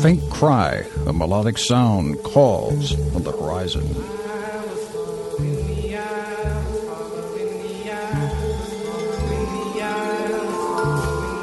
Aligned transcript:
faint 0.00 0.30
cry, 0.30 0.82
a 1.06 1.12
melodic 1.12 1.58
sound 1.58 2.16
calls 2.22 2.98
on 3.14 3.22
the 3.22 3.32
horizon. 3.32 3.82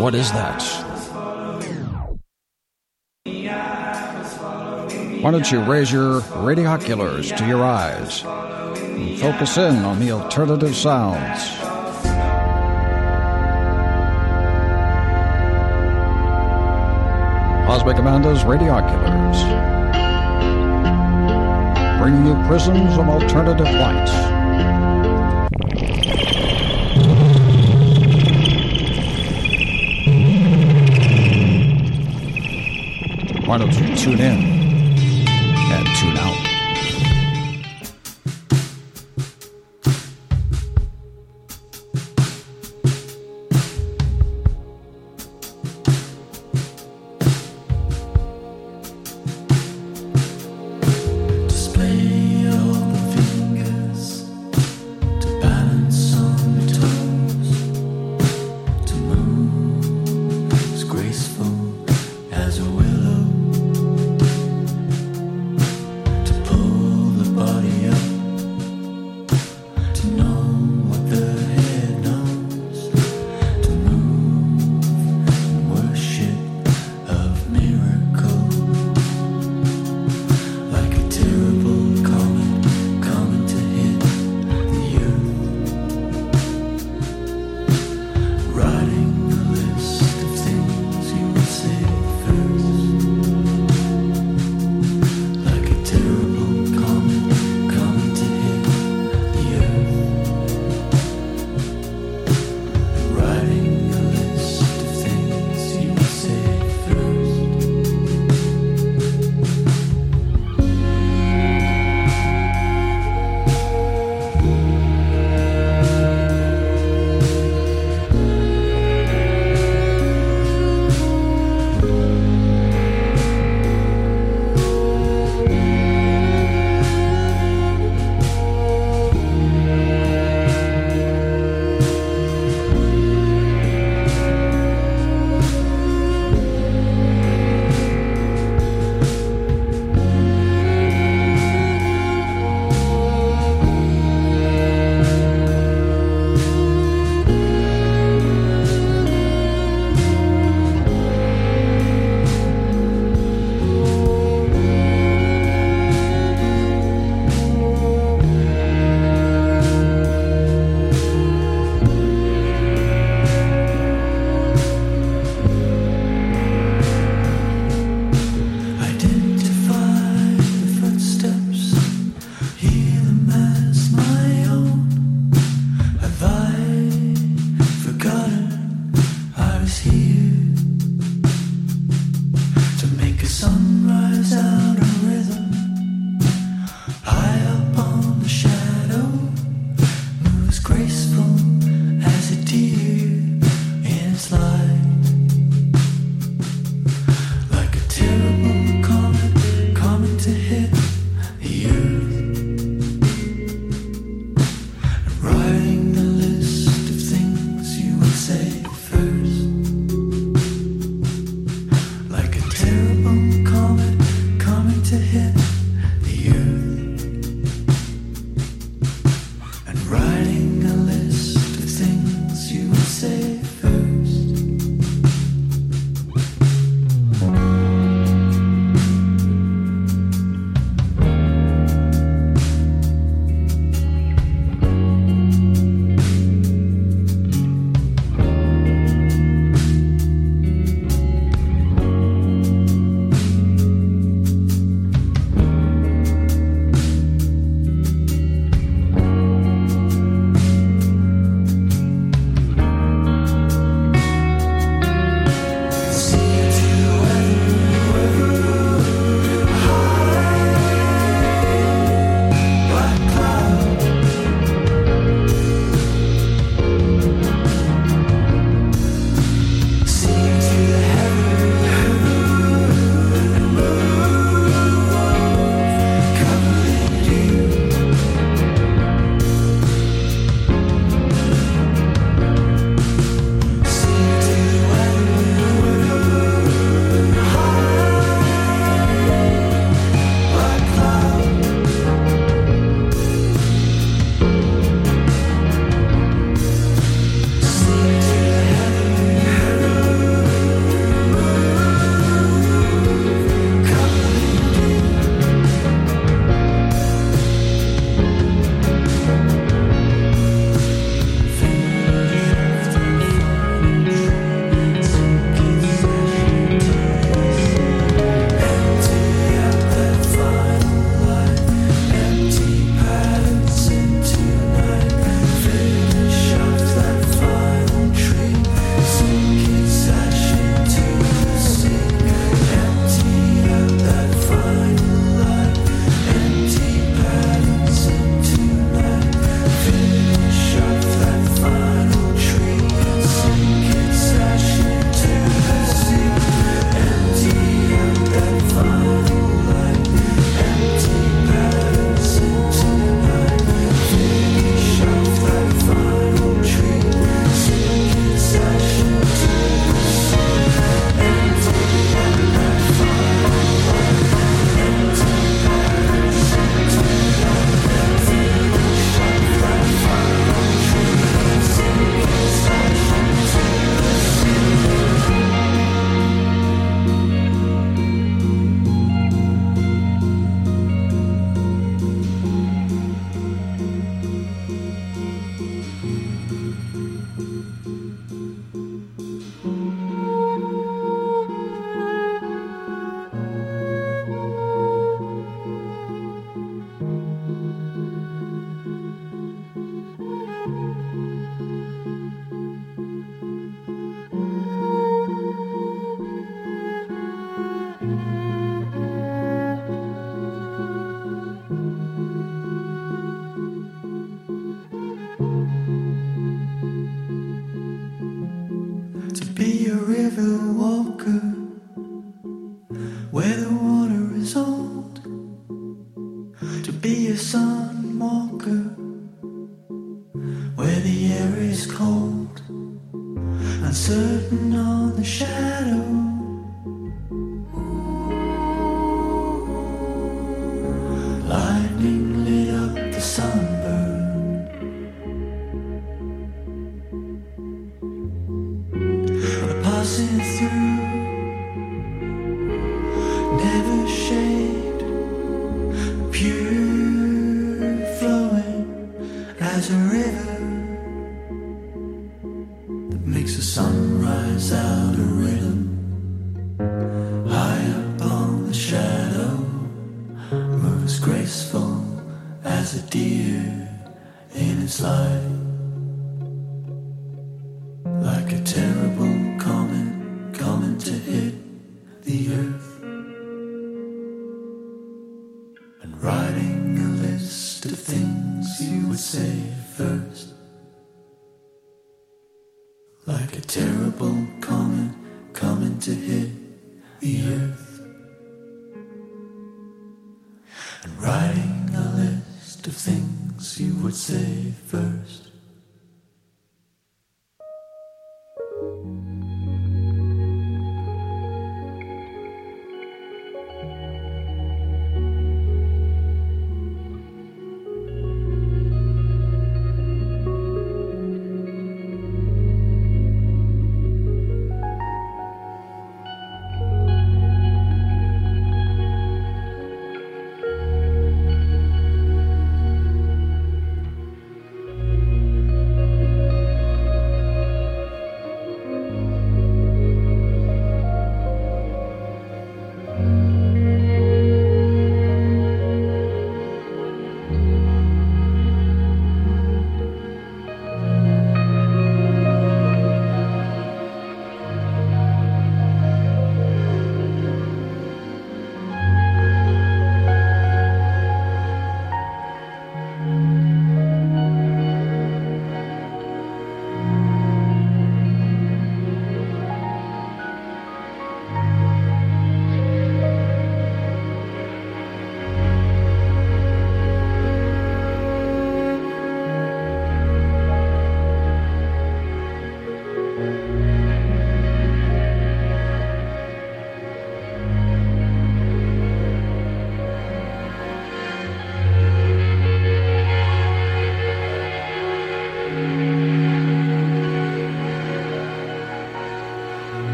What 0.00 0.14
is 0.14 0.32
that? 0.32 0.62
Why 5.20 5.30
don't 5.30 5.52
you 5.52 5.60
raise 5.64 5.92
your 5.92 6.20
radioculars 6.20 7.36
to 7.36 7.46
your 7.46 7.62
eyes 7.62 8.22
and 8.24 9.18
focus 9.18 9.58
in 9.58 9.76
on 9.84 10.00
the 10.00 10.12
alternative 10.12 10.74
sounds? 10.74 11.67
Cosmic 17.78 17.98
Amanda's 17.98 18.42
Radioculars, 18.42 19.38
bringing 22.00 22.26
you 22.26 22.34
prisms 22.48 22.98
of 22.98 23.08
alternative 23.08 23.66
light. 23.66 24.08
Why 33.46 33.58
don't 33.58 33.72
you 33.78 33.94
tune 33.94 34.18
in 34.18 34.40
and 35.70 35.86
tune 35.98 36.16
out? 36.16 36.47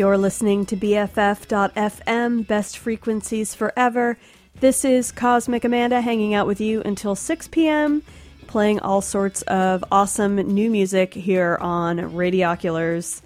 You're 0.00 0.16
listening 0.16 0.64
to 0.64 0.78
BFF.FM, 0.78 2.46
best 2.46 2.78
frequencies 2.78 3.54
forever. 3.54 4.16
This 4.58 4.82
is 4.82 5.12
Cosmic 5.12 5.62
Amanda 5.62 6.00
hanging 6.00 6.32
out 6.32 6.46
with 6.46 6.58
you 6.58 6.80
until 6.86 7.14
6 7.14 7.48
p.m., 7.48 8.02
playing 8.46 8.80
all 8.80 9.02
sorts 9.02 9.42
of 9.42 9.84
awesome 9.92 10.36
new 10.36 10.70
music 10.70 11.12
here 11.12 11.58
on 11.60 11.98
Radioculars. 11.98 13.20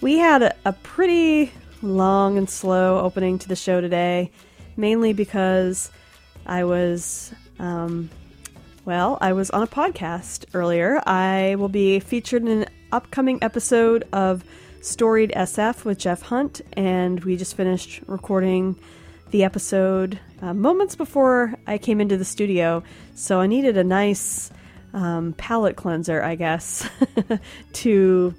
We 0.00 0.18
had 0.18 0.42
a, 0.42 0.56
a 0.64 0.72
pretty 0.72 1.52
long 1.82 2.36
and 2.36 2.50
slow 2.50 2.98
opening 2.98 3.38
to 3.38 3.46
the 3.46 3.54
show 3.54 3.80
today, 3.80 4.32
mainly 4.76 5.12
because 5.12 5.92
I 6.46 6.64
was, 6.64 7.32
um, 7.60 8.10
well, 8.84 9.18
I 9.20 9.34
was 9.34 9.50
on 9.50 9.62
a 9.62 9.68
podcast 9.68 10.46
earlier. 10.52 11.00
I 11.06 11.54
will 11.60 11.68
be 11.68 12.00
featured 12.00 12.42
in 12.42 12.62
an 12.62 12.68
upcoming 12.90 13.38
episode 13.40 14.02
of 14.12 14.42
Storied 14.82 15.30
SF 15.36 15.84
with 15.84 15.96
Jeff 15.96 16.22
Hunt, 16.22 16.60
and 16.72 17.22
we 17.22 17.36
just 17.36 17.56
finished 17.56 18.00
recording 18.08 18.76
the 19.30 19.44
episode 19.44 20.18
uh, 20.42 20.52
moments 20.52 20.96
before 20.96 21.54
I 21.68 21.78
came 21.78 22.00
into 22.00 22.16
the 22.16 22.24
studio. 22.24 22.82
So 23.14 23.38
I 23.38 23.46
needed 23.46 23.76
a 23.76 23.84
nice 23.84 24.50
um, 24.92 25.34
palate 25.34 25.76
cleanser, 25.76 26.20
I 26.20 26.34
guess, 26.34 26.88
to 27.74 28.34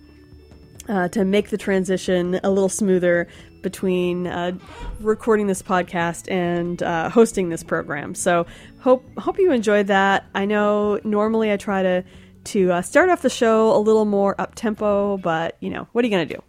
uh, 0.89 1.07
to 1.07 1.23
make 1.23 1.49
the 1.49 1.57
transition 1.57 2.41
a 2.43 2.49
little 2.49 2.67
smoother 2.67 3.29
between 3.61 4.27
uh, 4.27 4.51
recording 4.99 5.47
this 5.47 5.61
podcast 5.61 6.29
and 6.29 6.83
uh, 6.83 7.09
hosting 7.09 7.47
this 7.47 7.63
program. 7.63 8.15
So 8.15 8.45
hope 8.81 9.05
hope 9.17 9.39
you 9.39 9.53
enjoyed 9.53 9.87
that. 9.87 10.25
I 10.35 10.43
know 10.43 10.99
normally 11.05 11.53
I 11.53 11.57
try 11.57 11.83
to 11.83 12.03
to 12.45 12.71
uh, 12.71 12.81
start 12.81 13.09
off 13.09 13.21
the 13.21 13.29
show 13.29 13.75
a 13.75 13.79
little 13.79 14.05
more 14.05 14.39
up 14.39 14.55
tempo, 14.55 15.17
but 15.17 15.57
you 15.59 15.69
know, 15.69 15.87
what 15.91 16.03
are 16.03 16.07
you 16.07 16.11
going 16.11 16.27
to 16.27 16.35
do? 16.35 16.43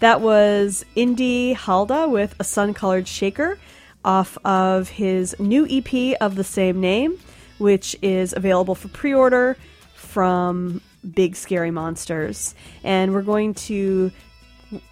That 0.00 0.20
was 0.20 0.84
Yndi 0.96 1.54
Halda 1.54 2.08
with 2.08 2.34
a 2.38 2.44
sun 2.44 2.74
colored 2.74 3.08
shaker 3.08 3.58
off 4.04 4.36
of 4.44 4.88
his 4.88 5.34
new 5.38 5.66
EP 5.70 6.16
of 6.20 6.36
the 6.36 6.44
same 6.44 6.80
name, 6.80 7.18
which 7.58 7.96
is 8.02 8.34
available 8.36 8.74
for 8.74 8.88
pre 8.88 9.14
order 9.14 9.56
from 9.94 10.80
Big 11.14 11.36
Scary 11.36 11.70
Monsters. 11.70 12.54
And 12.82 13.12
we're 13.12 13.22
going 13.22 13.54
to 13.54 14.10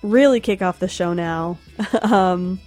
really 0.02 0.40
kick 0.40 0.62
off 0.62 0.78
the 0.78 0.88
show 0.88 1.12
now 1.12 1.58
um, 2.02 2.60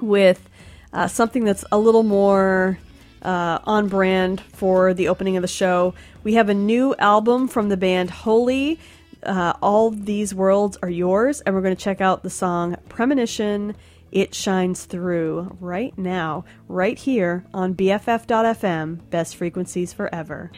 with 0.00 0.48
uh, 0.92 1.08
something 1.08 1.44
that's 1.44 1.64
a 1.72 1.78
little 1.78 2.02
more 2.02 2.78
uh, 3.24 3.58
on 3.64 3.88
brand 3.88 4.40
for 4.40 4.94
the 4.94 5.08
opening 5.08 5.36
of 5.36 5.42
the 5.42 5.48
show. 5.48 5.94
We 6.22 6.34
have 6.34 6.48
a 6.48 6.54
new 6.54 6.94
album 6.96 7.48
from 7.48 7.68
the 7.68 7.76
band 7.76 8.10
Holy. 8.10 8.78
Uh, 9.22 9.54
All 9.62 9.90
These 9.90 10.34
Worlds 10.34 10.76
Are 10.82 10.90
Yours, 10.90 11.40
and 11.40 11.54
we're 11.54 11.62
going 11.62 11.74
to 11.74 11.82
check 11.82 12.02
out 12.02 12.22
the 12.22 12.28
song 12.28 12.76
Premonition 12.90 13.74
It 14.12 14.34
Shines 14.34 14.84
Through 14.84 15.56
right 15.60 15.96
now, 15.96 16.44
right 16.68 16.98
here 16.98 17.46
on 17.54 17.74
BFF.FM, 17.74 19.08
best 19.08 19.36
frequencies 19.36 19.94
forever. 19.94 20.50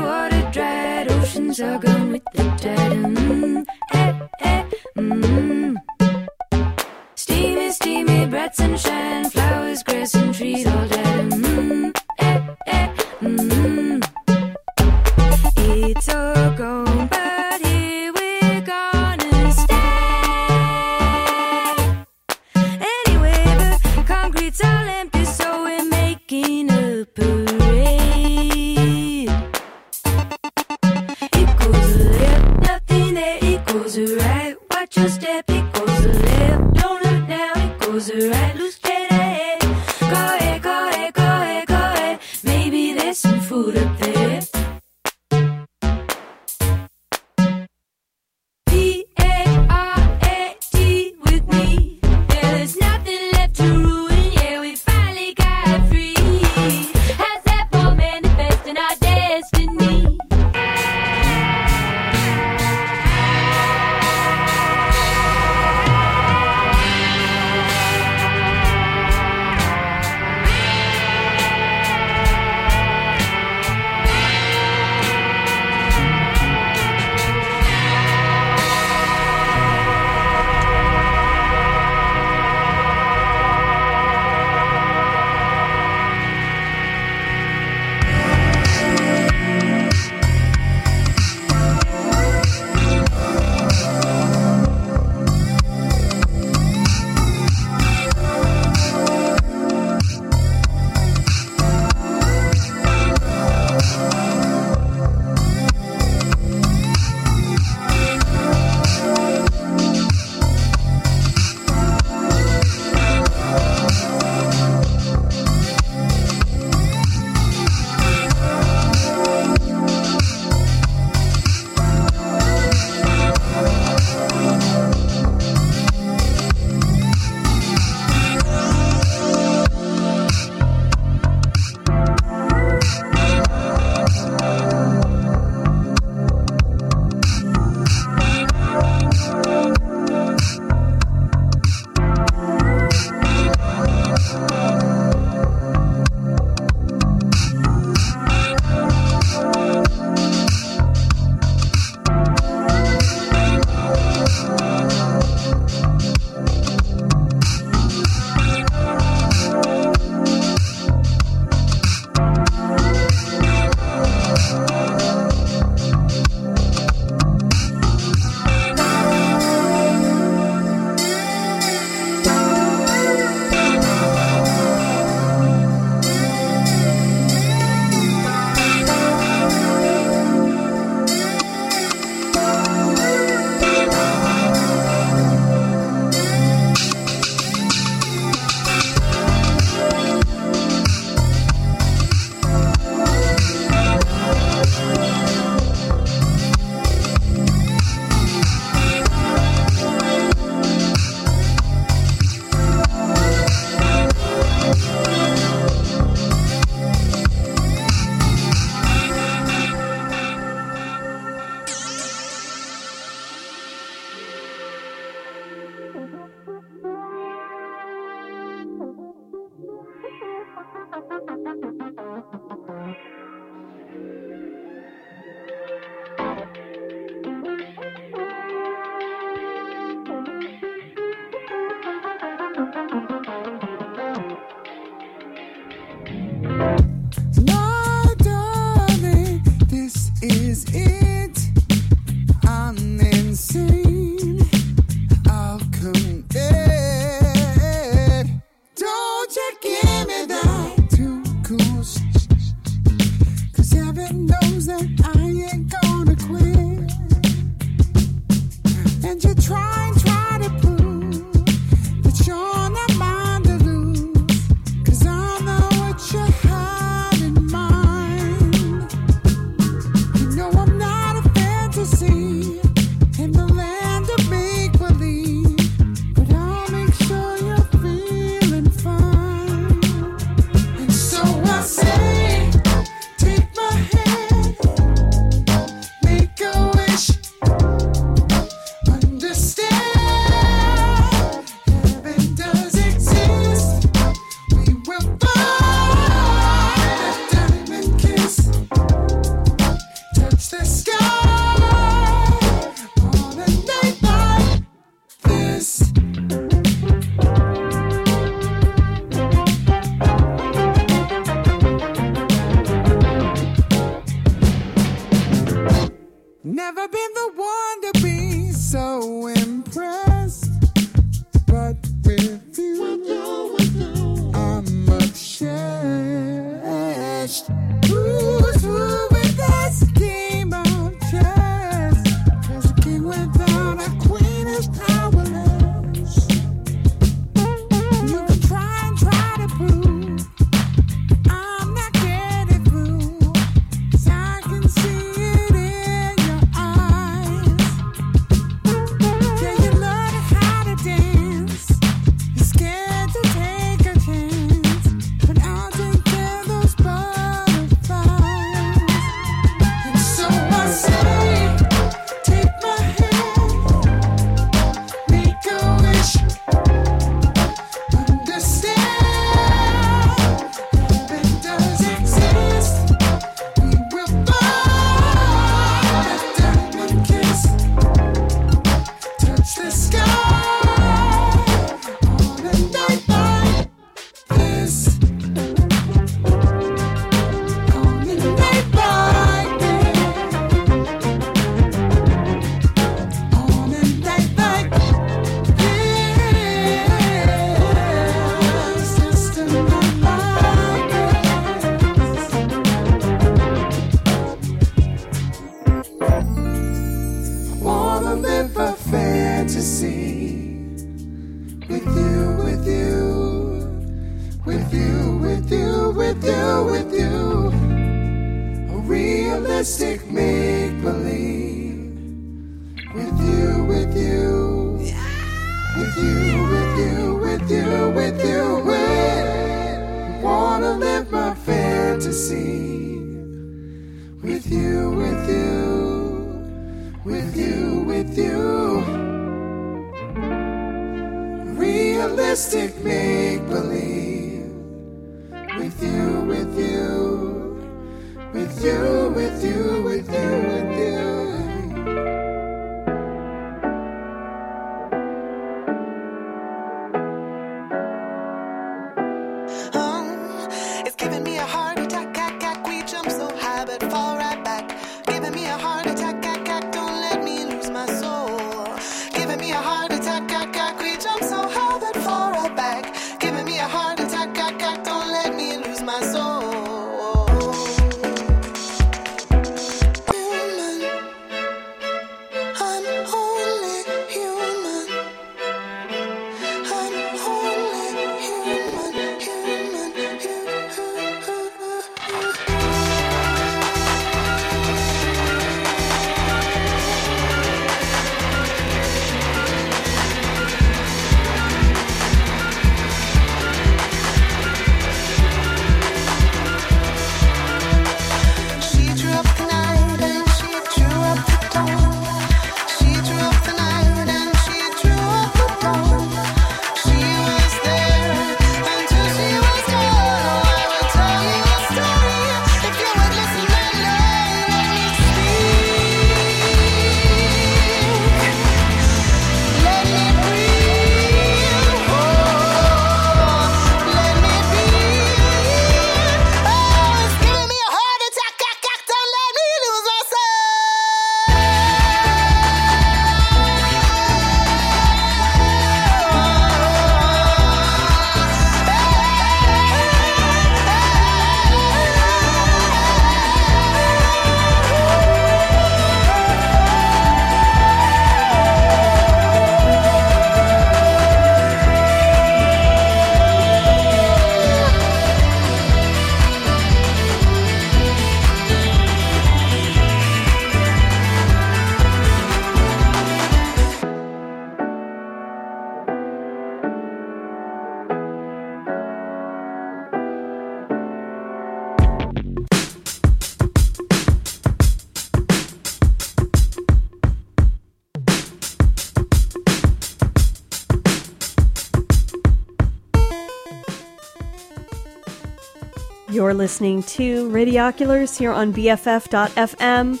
You're 596.24 596.32
listening 596.32 596.82
to 596.84 597.28
Radioculars 597.28 598.16
here 598.16 598.32
on 598.32 598.50
BFF.fm. 598.54 600.00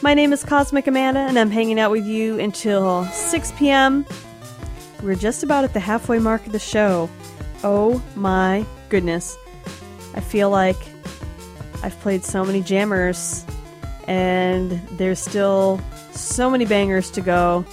My 0.00 0.14
name 0.14 0.32
is 0.32 0.44
Cosmic 0.44 0.86
Amanda, 0.86 1.18
and 1.18 1.36
I'm 1.36 1.50
hanging 1.50 1.80
out 1.80 1.90
with 1.90 2.06
you 2.06 2.38
until 2.38 3.04
6 3.06 3.52
p.m. 3.58 4.06
We're 5.02 5.16
just 5.16 5.42
about 5.42 5.64
at 5.64 5.72
the 5.72 5.80
halfway 5.80 6.20
mark 6.20 6.46
of 6.46 6.52
the 6.52 6.60
show. 6.60 7.10
Oh 7.64 8.00
my 8.14 8.64
goodness. 8.90 9.36
I 10.14 10.20
feel 10.20 10.50
like 10.50 10.76
I've 11.82 11.98
played 11.98 12.24
so 12.24 12.44
many 12.44 12.62
jammers, 12.62 13.44
and 14.06 14.70
there's 14.92 15.18
still 15.18 15.80
so 16.12 16.48
many 16.48 16.64
bangers 16.64 17.10
to 17.10 17.20
go. 17.20 17.64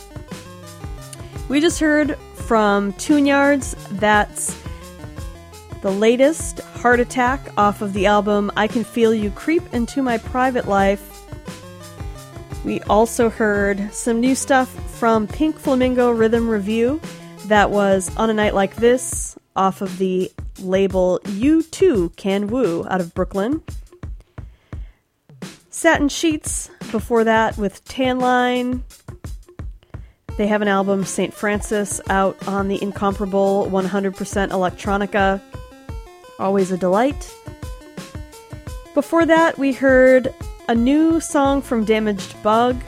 We 1.48 1.62
just 1.62 1.80
heard 1.80 2.18
from 2.34 2.94
tUnE-yArDs. 2.94 4.00
That's 4.00 4.60
the 5.82 5.92
latest 5.92 6.60
Heart 6.60 7.00
Attack 7.00 7.40
off 7.58 7.82
of 7.82 7.94
the 7.94 8.08
album 8.08 8.52
I 8.58 8.68
Can 8.68 8.84
Feel 8.84 9.14
You 9.14 9.30
Creep 9.32 9.62
Into 9.74 10.02
My 10.02 10.18
Private 10.18 10.68
Life. 10.68 11.14
We 12.66 12.82
also 12.82 13.30
heard 13.30 13.94
some 13.94 14.20
new 14.20 14.34
stuff 14.34 14.70
from 14.98 15.28
Pink 15.28 15.58
Flamingo 15.60 16.12
Rhythm 16.12 16.50
Revue. 16.50 17.00
That 17.46 17.70
was 17.70 18.16
On 18.18 18.30
a 18.30 18.34
Night 18.34 18.56
Like 18.56 18.76
This 18.76 19.38
off 19.56 19.82
of 19.82 19.98
the 20.00 20.32
label 20.60 21.20
You 21.30 21.62
Too 21.62 22.12
Can 22.16 22.48
Woo 22.48 22.86
out 22.90 23.00
of 23.00 23.14
Brooklyn. 23.14 23.62
Satin 25.70 26.10
Sheets 26.10 26.72
before 26.92 27.24
that 27.24 27.58
with 27.58 27.86
Tanline. 27.86 28.82
They 30.38 30.48
have 30.48 30.62
an 30.62 30.68
album, 30.68 31.04
St. 31.04 31.34
Francis, 31.34 32.02
out 32.10 32.48
on 32.48 32.68
the 32.68 32.82
incomparable 32.82 33.68
100% 33.72 34.14
Electronica. 34.50 35.42
Always 36.40 36.72
a 36.72 36.78
delight. 36.78 37.34
Before 38.94 39.26
that, 39.26 39.58
we 39.58 39.74
heard 39.74 40.34
a 40.68 40.76
new 40.76 41.20
song 41.20 41.62
from 41.62 41.84
Damaged 41.84 42.42
Bug 42.44 42.80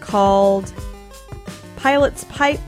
called 0.00 0.72
Pilot's 1.76 2.24
Pipe, 2.24 2.60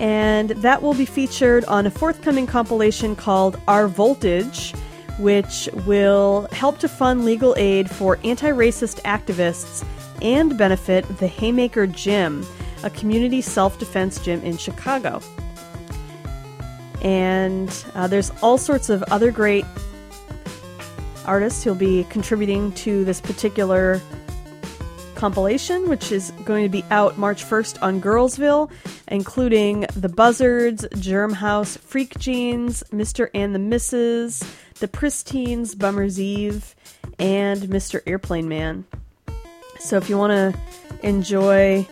and 0.00 0.50
that 0.50 0.82
will 0.82 0.94
be 0.94 1.04
featured 1.04 1.64
on 1.66 1.86
a 1.86 1.90
forthcoming 1.90 2.46
compilation 2.46 3.14
called 3.14 3.60
Our 3.68 3.86
Voltage, 3.86 4.72
which 5.18 5.68
will 5.86 6.48
help 6.50 6.78
to 6.80 6.88
fund 6.88 7.24
legal 7.24 7.54
aid 7.56 7.88
for 7.88 8.18
anti 8.24 8.50
racist 8.50 9.00
activists 9.02 9.84
and 10.20 10.58
benefit 10.58 11.06
the 11.18 11.28
Haymaker 11.28 11.86
Gym, 11.86 12.44
a 12.82 12.90
community 12.90 13.40
self 13.40 13.78
defense 13.78 14.18
gym 14.18 14.42
in 14.42 14.56
Chicago. 14.56 15.20
And 17.02 17.70
uh, 17.94 18.06
there's 18.06 18.30
all 18.42 18.58
sorts 18.58 18.88
of 18.88 19.02
other 19.04 19.30
great 19.30 19.64
artists 21.26 21.64
who'll 21.64 21.74
be 21.74 22.04
contributing 22.10 22.72
to 22.72 23.04
this 23.04 23.20
particular 23.20 24.00
compilation, 25.14 25.88
which 25.88 26.12
is 26.12 26.32
going 26.44 26.64
to 26.64 26.68
be 26.68 26.84
out 26.90 27.16
March 27.18 27.44
1st 27.44 27.82
on 27.82 28.00
Girlsville, 28.00 28.70
including 29.08 29.86
The 29.96 30.08
Buzzards, 30.08 30.86
Germ 30.98 31.32
House, 31.32 31.76
Freak 31.76 32.18
Jeans, 32.18 32.84
Mr. 32.92 33.30
and 33.34 33.54
the 33.54 33.58
Misses, 33.58 34.42
The 34.80 34.88
Pristines, 34.88 35.74
Bummer's 35.74 36.20
Eve, 36.20 36.74
and 37.18 37.62
Mr. 37.62 38.00
Airplane 38.06 38.48
Man. 38.48 38.84
So 39.78 39.96
if 39.96 40.08
you 40.08 40.18
want 40.18 40.32
to 40.32 40.60
enjoy 41.02 41.86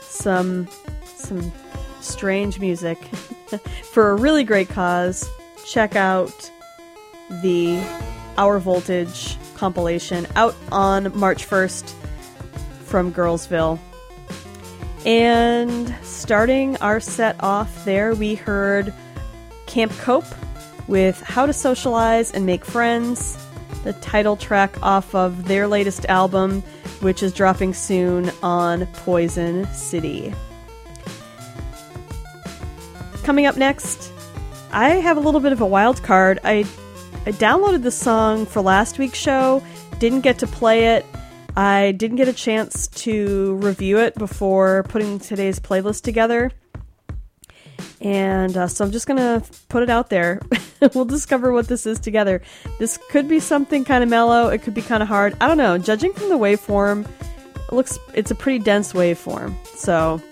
some 0.00 0.68
some 1.04 1.52
strange 2.00 2.60
music 2.60 2.98
for 3.92 4.10
a 4.10 4.14
really 4.14 4.44
great 4.44 4.68
cause, 4.68 5.28
check 5.66 5.96
out 5.96 6.50
the 7.42 7.82
Our 8.36 8.58
Voltage 8.58 9.36
compilation 9.54 10.26
out 10.36 10.54
on 10.72 11.16
March 11.18 11.46
1st 11.46 11.94
from 12.84 13.12
Girlsville. 13.12 13.78
And 15.06 15.94
starting 16.02 16.76
our 16.78 17.00
set 17.00 17.36
off 17.42 17.84
there, 17.84 18.14
we 18.14 18.34
heard 18.34 18.92
Camp 19.66 19.92
Cope 19.98 20.26
with 20.88 21.20
How 21.22 21.46
to 21.46 21.52
Socialize 21.52 22.32
and 22.32 22.44
Make 22.44 22.64
Friends, 22.64 23.38
the 23.84 23.92
title 23.94 24.36
track 24.36 24.82
off 24.82 25.14
of 25.14 25.46
their 25.46 25.66
latest 25.68 26.04
album, 26.06 26.62
which 27.00 27.22
is 27.22 27.32
dropping 27.32 27.72
soon 27.72 28.30
on 28.42 28.86
Poison 28.86 29.66
City. 29.72 30.34
Coming 33.22 33.46
up 33.46 33.56
next, 33.56 34.12
I 34.72 34.90
have 34.90 35.16
a 35.16 35.20
little 35.20 35.40
bit 35.40 35.52
of 35.52 35.60
a 35.60 35.66
wild 35.66 36.02
card. 36.02 36.38
I 36.44 36.64
I 37.26 37.32
downloaded 37.32 37.82
the 37.82 37.90
song 37.90 38.46
for 38.46 38.62
last 38.62 38.98
week's 38.98 39.18
show, 39.18 39.62
didn't 39.98 40.22
get 40.22 40.38
to 40.38 40.46
play 40.46 40.96
it. 40.96 41.04
I 41.56 41.92
didn't 41.92 42.16
get 42.16 42.28
a 42.28 42.32
chance 42.32 42.88
to 42.88 43.56
review 43.56 43.98
it 43.98 44.14
before 44.14 44.84
putting 44.84 45.18
today's 45.18 45.60
playlist 45.60 46.02
together. 46.02 46.50
And 48.00 48.56
uh, 48.56 48.66
so 48.68 48.84
I'm 48.84 48.90
just 48.90 49.06
going 49.06 49.18
to 49.18 49.46
put 49.68 49.82
it 49.82 49.90
out 49.90 50.08
there. 50.08 50.40
we'll 50.94 51.04
discover 51.04 51.52
what 51.52 51.68
this 51.68 51.84
is 51.84 52.00
together. 52.00 52.40
This 52.78 52.98
could 53.10 53.28
be 53.28 53.40
something 53.40 53.84
kind 53.84 54.02
of 54.02 54.08
mellow, 54.08 54.48
it 54.48 54.62
could 54.62 54.74
be 54.74 54.82
kind 54.82 55.02
of 55.02 55.08
hard. 55.08 55.36
I 55.40 55.48
don't 55.48 55.58
know. 55.58 55.76
Judging 55.76 56.14
from 56.14 56.30
the 56.30 56.38
waveform, 56.38 57.06
it 57.68 57.72
looks 57.72 57.98
it's 58.14 58.30
a 58.30 58.34
pretty 58.34 58.58
dense 58.58 58.94
waveform. 58.94 59.54
So 59.66 60.22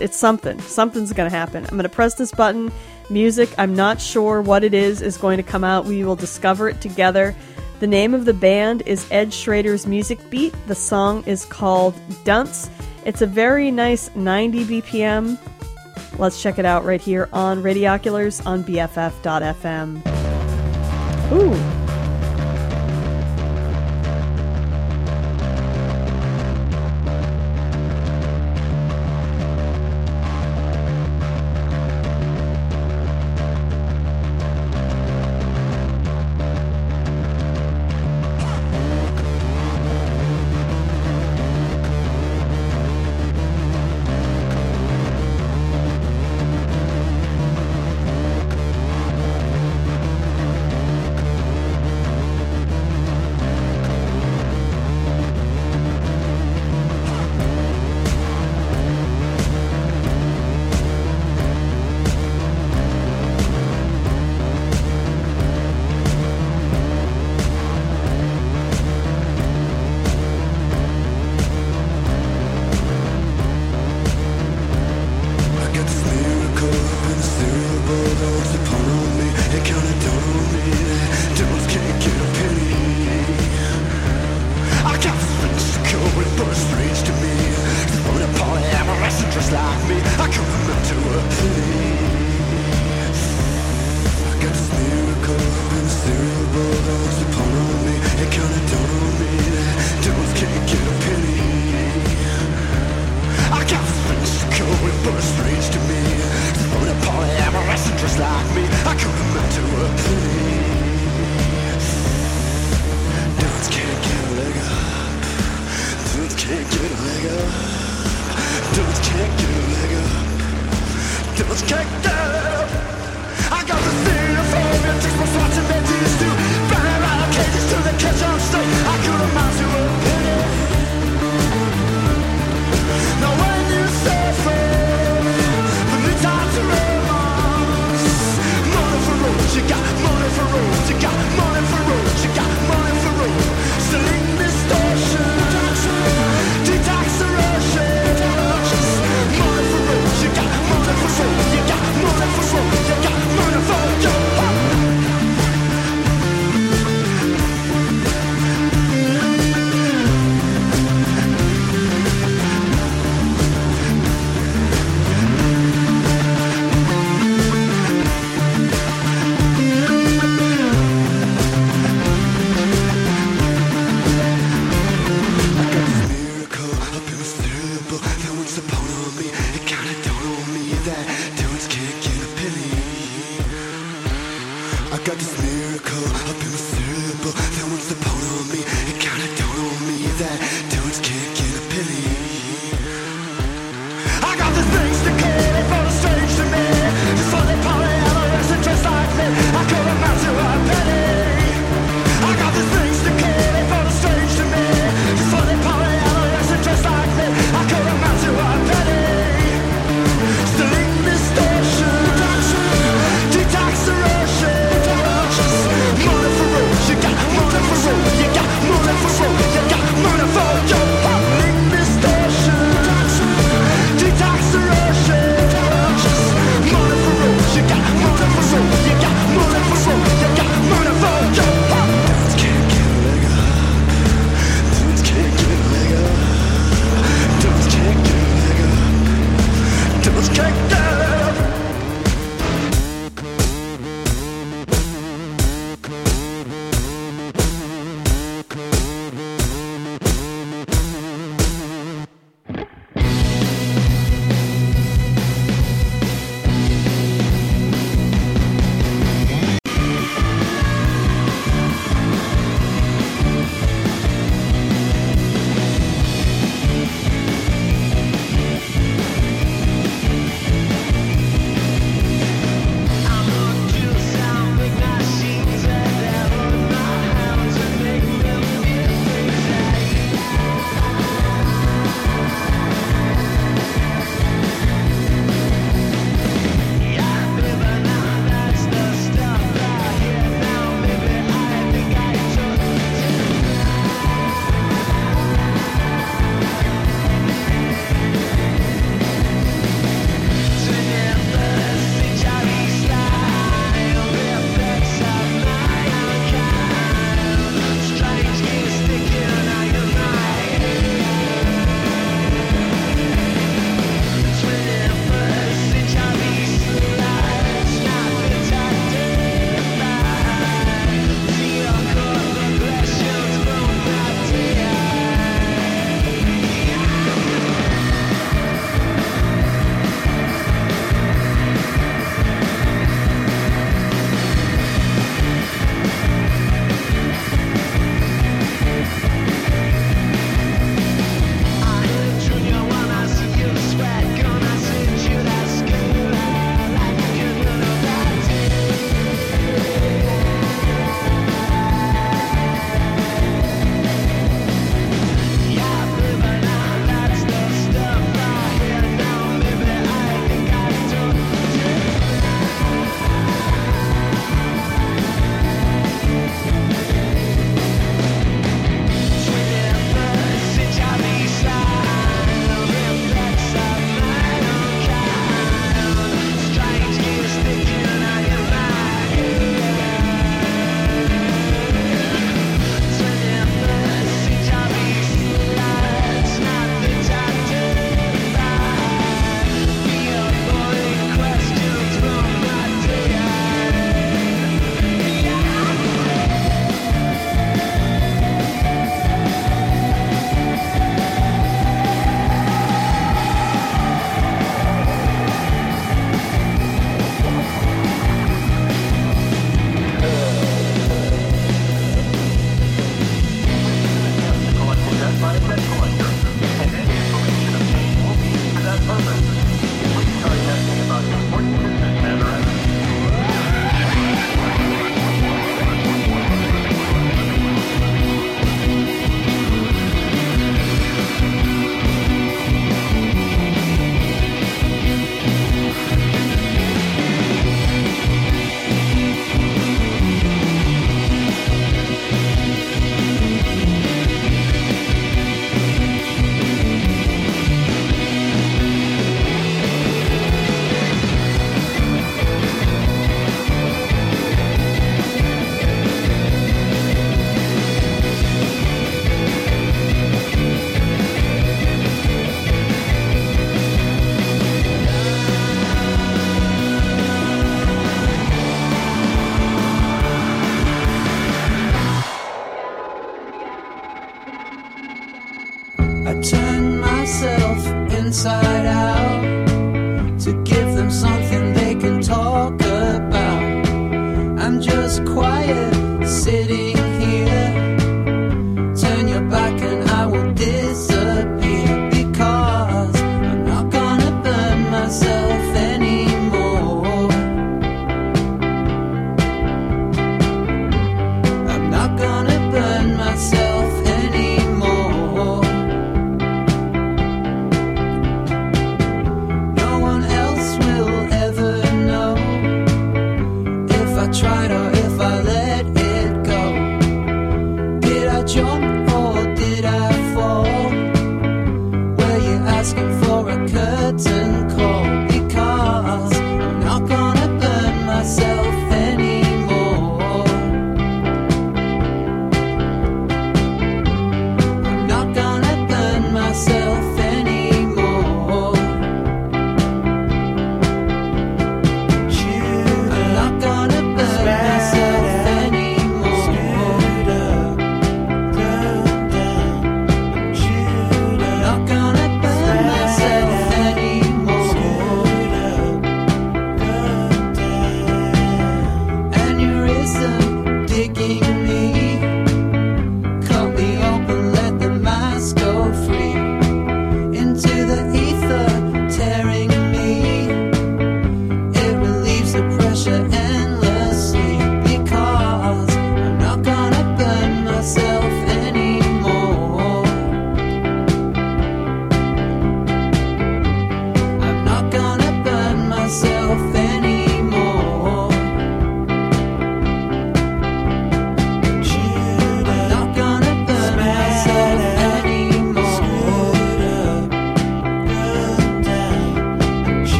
it's 0.00 0.16
something. 0.16 0.60
Something's 0.60 1.12
going 1.12 1.30
to 1.30 1.36
happen. 1.36 1.64
I'm 1.64 1.70
going 1.70 1.82
to 1.82 1.88
press 1.88 2.14
this 2.14 2.32
button. 2.32 2.72
Music, 3.08 3.48
I'm 3.58 3.74
not 3.74 4.00
sure 4.00 4.42
what 4.42 4.64
it 4.64 4.74
is, 4.74 5.00
is 5.00 5.16
going 5.16 5.36
to 5.36 5.42
come 5.42 5.64
out. 5.64 5.84
We 5.84 6.04
will 6.04 6.16
discover 6.16 6.68
it 6.68 6.80
together. 6.80 7.34
The 7.78 7.86
name 7.86 8.14
of 8.14 8.24
the 8.24 8.34
band 8.34 8.82
is 8.86 9.06
Ed 9.10 9.32
Schrader's 9.32 9.86
Music 9.86 10.18
Beat. 10.30 10.54
The 10.66 10.74
song 10.74 11.22
is 11.24 11.44
called 11.44 11.94
Dunce. 12.24 12.70
It's 13.04 13.22
a 13.22 13.26
very 13.26 13.70
nice 13.70 14.14
90 14.16 14.64
BPM. 14.64 15.38
Let's 16.18 16.42
check 16.42 16.58
it 16.58 16.64
out 16.64 16.84
right 16.84 17.00
here 17.00 17.28
on 17.32 17.62
Radioculars 17.62 18.44
on 18.46 18.64
BFF.fm. 18.64 20.02
Ooh. 21.32 21.85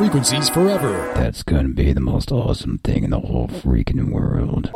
Frequencies 0.00 0.48
Forever. 0.48 1.12
That's 1.14 1.42
gonna 1.42 1.68
be 1.68 1.92
the 1.92 2.00
most 2.00 2.32
awesome 2.32 2.78
thing 2.78 3.04
in 3.04 3.10
the 3.10 3.20
whole 3.20 3.48
freaking 3.48 4.10
world. 4.10 4.72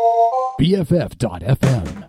BFF.FM. 0.60 2.03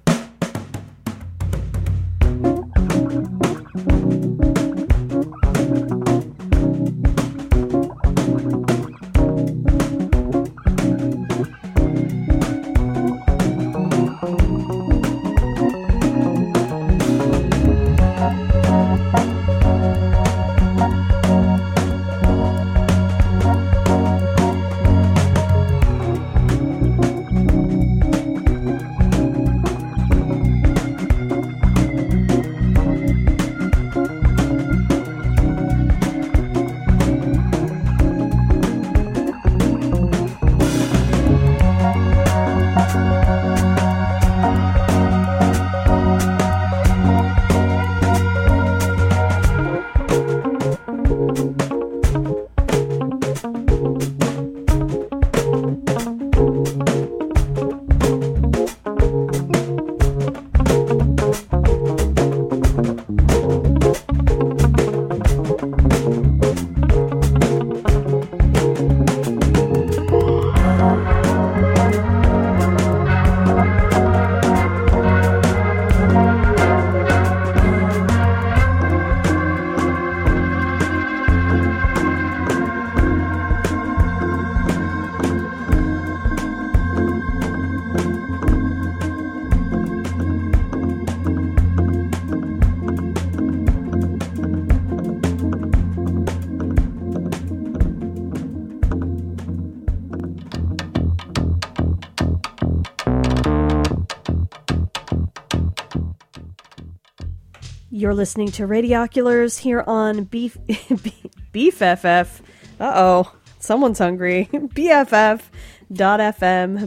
You're 108.06 108.14
listening 108.14 108.52
to 108.52 108.68
Radioculars 108.68 109.58
here 109.58 109.84
on 109.88 110.26
Beef 110.26 110.56
Beef 111.52 111.74
FF. 111.74 112.42
Uh 112.80 112.94
oh, 112.94 113.34
someone's 113.58 113.98
hungry. 113.98 114.48
BFF.FM, 114.54 115.42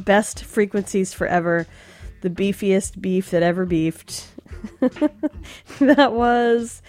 best 0.05 0.45
frequencies 0.45 1.13
forever. 1.13 1.67
The 2.21 2.31
beefiest 2.31 3.01
beef 3.01 3.33
that 3.33 3.43
ever 3.43 3.67
beefed. 3.67 4.29
that 5.81 6.13
was 6.13 6.83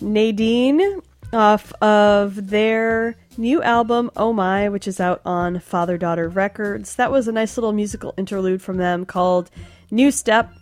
Nadine 0.00 1.00
off 1.32 1.72
of 1.82 2.50
their 2.50 3.16
new 3.36 3.60
album 3.60 4.12
Oh 4.14 4.32
My, 4.32 4.68
which 4.68 4.86
is 4.86 5.00
out 5.00 5.20
on 5.24 5.58
Father 5.58 5.98
Daughter 5.98 6.28
Records. 6.28 6.94
That 6.94 7.10
was 7.10 7.26
a 7.26 7.32
nice 7.32 7.56
little 7.56 7.72
musical 7.72 8.14
interlude 8.16 8.62
from 8.62 8.76
them 8.76 9.04
called 9.04 9.50
New 9.90 10.12
Step. 10.12 10.52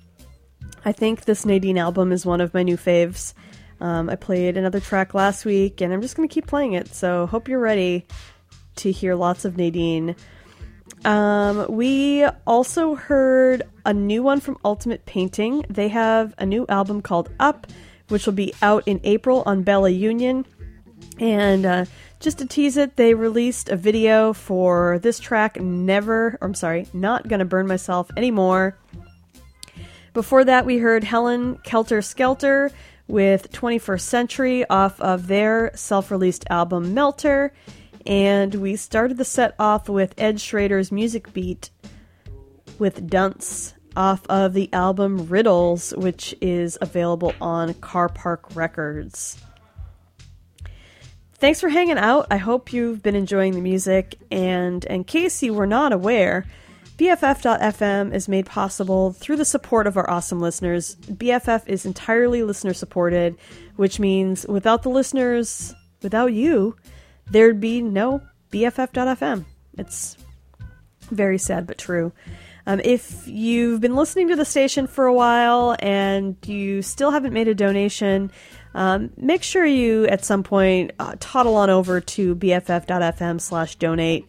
I 0.85 0.93
think 0.93 1.25
this 1.25 1.45
Nadine 1.45 1.79
album 1.79 2.13
is 2.13 2.27
one 2.27 2.41
of 2.41 2.53
my 2.55 2.63
new 2.63 2.77
faves. 2.77 3.35
Um, 3.81 4.09
I 4.09 4.17
played 4.17 4.57
another 4.57 4.81
track 4.81 5.15
last 5.15 5.45
week, 5.45 5.81
and 5.81 5.93
I'm 5.93 6.03
just 6.03 6.17
going 6.17 6.29
to 6.29 6.33
keep 6.33 6.47
playing 6.47 6.75
it. 6.75 6.95
So 6.95 7.27
hope 7.27 7.49
you're 7.49 7.59
ready 7.59 8.07
to 8.77 8.93
hear 8.93 9.15
lots 9.15 9.45
of 9.45 9.57
Nadine. 9.57 10.17
Um, 11.05 11.67
we 11.69 12.25
also 12.47 12.95
heard 12.95 13.63
a 13.85 13.93
new 13.93 14.23
one 14.23 14.41
from 14.41 14.59
Ultimate 14.65 15.05
Painting. 15.07 15.65
They 15.69 15.89
have 15.89 16.35
a 16.39 16.47
new 16.47 16.67
album 16.69 17.03
called 17.03 17.31
Up, 17.41 17.67
which 18.09 18.27
will 18.27 18.33
be 18.35 18.55
out 18.63 18.87
in 18.87 19.01
April 19.05 19.43
on 19.47 19.63
Bella 19.63 19.91
Union. 19.91 20.47
And 21.19 21.67
uh, 21.67 21.85
just 22.21 22.39
to 22.39 22.47
tease 22.47 22.77
it, 22.77 22.97
they 22.97 23.15
released 23.15 23.69
a 23.69 23.77
video 23.77 24.33
for 24.33 24.99
this 25.01 25.19
track, 25.19 25.61
Never, 25.61 26.39
I'm 26.41 26.55
sorry, 26.55 26.87
Not 26.93 27.29
Gonna 27.29 27.45
Burn 27.45 27.67
Myself 27.67 28.11
Anymore. 28.17 28.79
Before 30.13 30.45
that, 30.45 30.67
we 30.67 30.77
heard 30.79 31.05
Helen 31.05 31.57
Kelter 31.65 32.05
Skelter 32.05 32.71
with 33.09 33.51
21st 33.51 34.01
Century 34.01 34.69
off 34.69 35.01
of 35.01 35.27
their 35.27 35.71
self 35.75 36.11
released 36.11 36.45
album 36.51 36.93
Melter. 36.93 37.53
And 38.05 38.55
we 38.57 38.77
started 38.77 39.17
the 39.17 39.25
set 39.25 39.55
off 39.59 39.89
with 39.89 40.15
Ed 40.19 40.37
Schrader's 40.37 40.93
music 40.93 41.33
beat 41.33 41.71
with 42.79 43.09
Dunce 43.09 43.75
off 43.97 44.27
of 44.29 44.53
the 44.53 44.71
album 44.73 45.29
Riddles, 45.29 45.95
which 45.97 46.35
is 46.41 46.77
available 46.81 47.33
on 47.41 47.73
Car 47.75 48.09
Park 48.09 48.55
Records. 48.55 49.39
Thanks 51.35 51.61
for 51.61 51.69
hanging 51.69 51.99
out. 51.99 52.27
I 52.31 52.37
hope 52.37 52.73
you've 52.73 53.03
been 53.03 53.17
enjoying 53.17 53.55
the 53.55 53.61
music. 53.61 54.17
And 54.31 54.85
in 54.85 55.05
case 55.05 55.43
you 55.43 55.55
were 55.55 55.67
not 55.67 55.93
aware, 55.93 56.45
BFF.FM 57.03 58.15
is 58.15 58.29
made 58.29 58.47
possible 58.47 59.13
through 59.13 59.35
the 59.35 59.45
support 59.45 59.89
of 59.89 59.97
our 59.97 60.09
awesome 60.09 60.41
listeners. 60.41 60.95
BFF 60.95 61.67
is 61.67 61.85
entirely 61.85 62.45
listener 62.45 62.73
supported, 62.73 63.37
which 63.75 63.99
means 63.99 64.47
without 64.47 64.85
the 64.85 64.89
listeners, 64.89 65.75
without 66.01 66.33
you, 66.33 66.77
there'd 67.29 67.61
be 67.61 67.83
no 67.83 68.23
BFF.FM. 68.53 69.45
It's 69.77 70.17
very 71.11 71.39
sad 71.39 71.67
but 71.67 71.77
true. 71.77 72.13
Um, 72.69 72.79
if 72.85 73.27
you've 73.27 73.81
been 73.81 73.97
listening 73.97 74.29
to 74.29 74.37
the 74.37 74.45
station 74.45 74.87
for 74.87 75.07
a 75.07 75.13
while 75.13 75.75
and 75.81 76.37
you 76.47 76.83
still 76.83 77.11
haven't 77.11 77.33
made 77.33 77.49
a 77.49 77.55
donation, 77.57 78.31
um, 78.77 79.11
make 79.17 79.43
sure 79.43 79.67
you 79.67 80.07
at 80.07 80.25
some 80.25 80.45
point 80.45 80.93
uh, 81.01 81.17
toddle 81.19 81.57
on 81.57 81.69
over 81.69 82.01
to 82.01 82.37
bff.fm 82.37 83.41
slash 83.41 83.75
donate. 83.75 84.25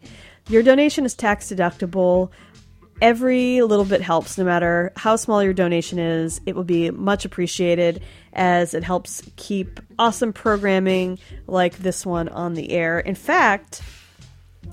Your 0.49 0.63
donation 0.63 1.05
is 1.05 1.13
tax 1.13 1.51
deductible. 1.51 2.31
Every 3.03 3.61
little 3.61 3.83
bit 3.83 4.01
helps, 4.01 4.37
no 4.37 4.45
matter 4.45 4.93
how 4.95 5.17
small 5.17 5.43
your 5.43 5.51
donation 5.51 5.99
is. 5.99 6.39
It 6.45 6.55
will 6.55 6.63
be 6.63 6.89
much 6.89 7.25
appreciated 7.25 8.01
as 8.31 8.73
it 8.73 8.81
helps 8.81 9.21
keep 9.35 9.81
awesome 9.99 10.31
programming 10.31 11.19
like 11.45 11.79
this 11.79 12.05
one 12.05 12.29
on 12.29 12.53
the 12.53 12.71
air. 12.71 13.01
In 13.01 13.15
fact, 13.15 13.81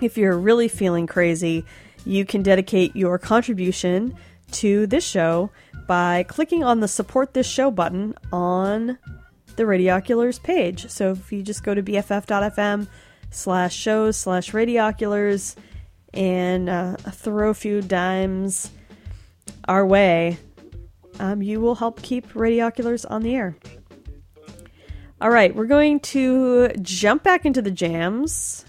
if 0.00 0.16
you're 0.16 0.38
really 0.38 0.68
feeling 0.68 1.08
crazy, 1.08 1.64
you 2.06 2.24
can 2.24 2.44
dedicate 2.44 2.94
your 2.94 3.18
contribution 3.18 4.14
to 4.52 4.86
this 4.86 5.04
show 5.04 5.50
by 5.88 6.22
clicking 6.22 6.62
on 6.62 6.78
the 6.78 6.86
support 6.86 7.34
this 7.34 7.48
show 7.48 7.68
button 7.68 8.14
on 8.32 8.96
the 9.56 9.64
Radioculars 9.64 10.40
page. 10.40 10.88
So 10.88 11.10
if 11.10 11.32
you 11.32 11.42
just 11.42 11.64
go 11.64 11.74
to 11.74 11.82
bff.fm 11.82 12.86
slash 13.32 13.74
shows 13.74 14.16
slash 14.16 14.52
radioculars 14.52 15.56
and 16.12 16.68
uh, 16.68 16.96
throw 16.96 17.50
a 17.50 17.54
few 17.54 17.80
dimes 17.82 18.70
our 19.68 19.86
way, 19.86 20.38
um, 21.18 21.42
you 21.42 21.60
will 21.60 21.74
help 21.74 22.02
keep 22.02 22.32
Radioculars 22.32 23.04
on 23.08 23.22
the 23.22 23.34
air. 23.34 23.56
All 25.20 25.30
right, 25.30 25.54
we're 25.54 25.66
going 25.66 26.00
to 26.00 26.68
jump 26.80 27.22
back 27.22 27.44
into 27.44 27.60
the 27.60 27.70
jams 27.70 28.64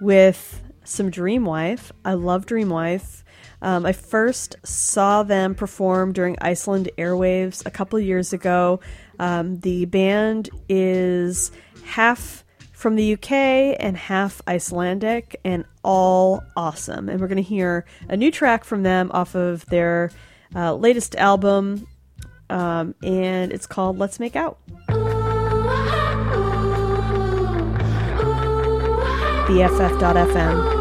with 0.00 0.62
some 0.84 1.10
Dream 1.10 1.44
Wife. 1.44 1.90
I 2.04 2.14
love 2.14 2.44
Dream 2.46 2.68
Wife. 2.68 3.24
Um, 3.62 3.84
I 3.86 3.92
first 3.92 4.56
saw 4.62 5.22
them 5.22 5.54
perform 5.54 6.12
during 6.12 6.36
Iceland 6.40 6.90
Airwaves 6.98 7.64
a 7.66 7.70
couple 7.70 7.98
years 7.98 8.32
ago. 8.32 8.80
Um, 9.18 9.60
the 9.60 9.84
band 9.86 10.50
is 10.68 11.50
half 11.84 12.44
from 12.80 12.96
the 12.96 13.12
UK 13.12 13.30
and 13.78 13.94
half 13.96 14.40
Icelandic, 14.48 15.38
and 15.44 15.66
all 15.84 16.42
awesome. 16.56 17.10
And 17.10 17.20
we're 17.20 17.28
going 17.28 17.36
to 17.36 17.42
hear 17.42 17.84
a 18.08 18.16
new 18.16 18.30
track 18.30 18.64
from 18.64 18.82
them 18.82 19.10
off 19.12 19.34
of 19.34 19.66
their 19.66 20.10
uh, 20.54 20.74
latest 20.74 21.14
album, 21.16 21.86
um, 22.48 22.94
and 23.02 23.52
it's 23.52 23.66
called 23.66 23.98
Let's 23.98 24.18
Make 24.18 24.34
Out. 24.34 24.58
BFF.FM. 29.46 30.79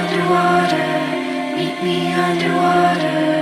underwater. 0.00 0.86
Meet 1.56 1.82
me 1.82 2.12
underwater. 2.12 3.39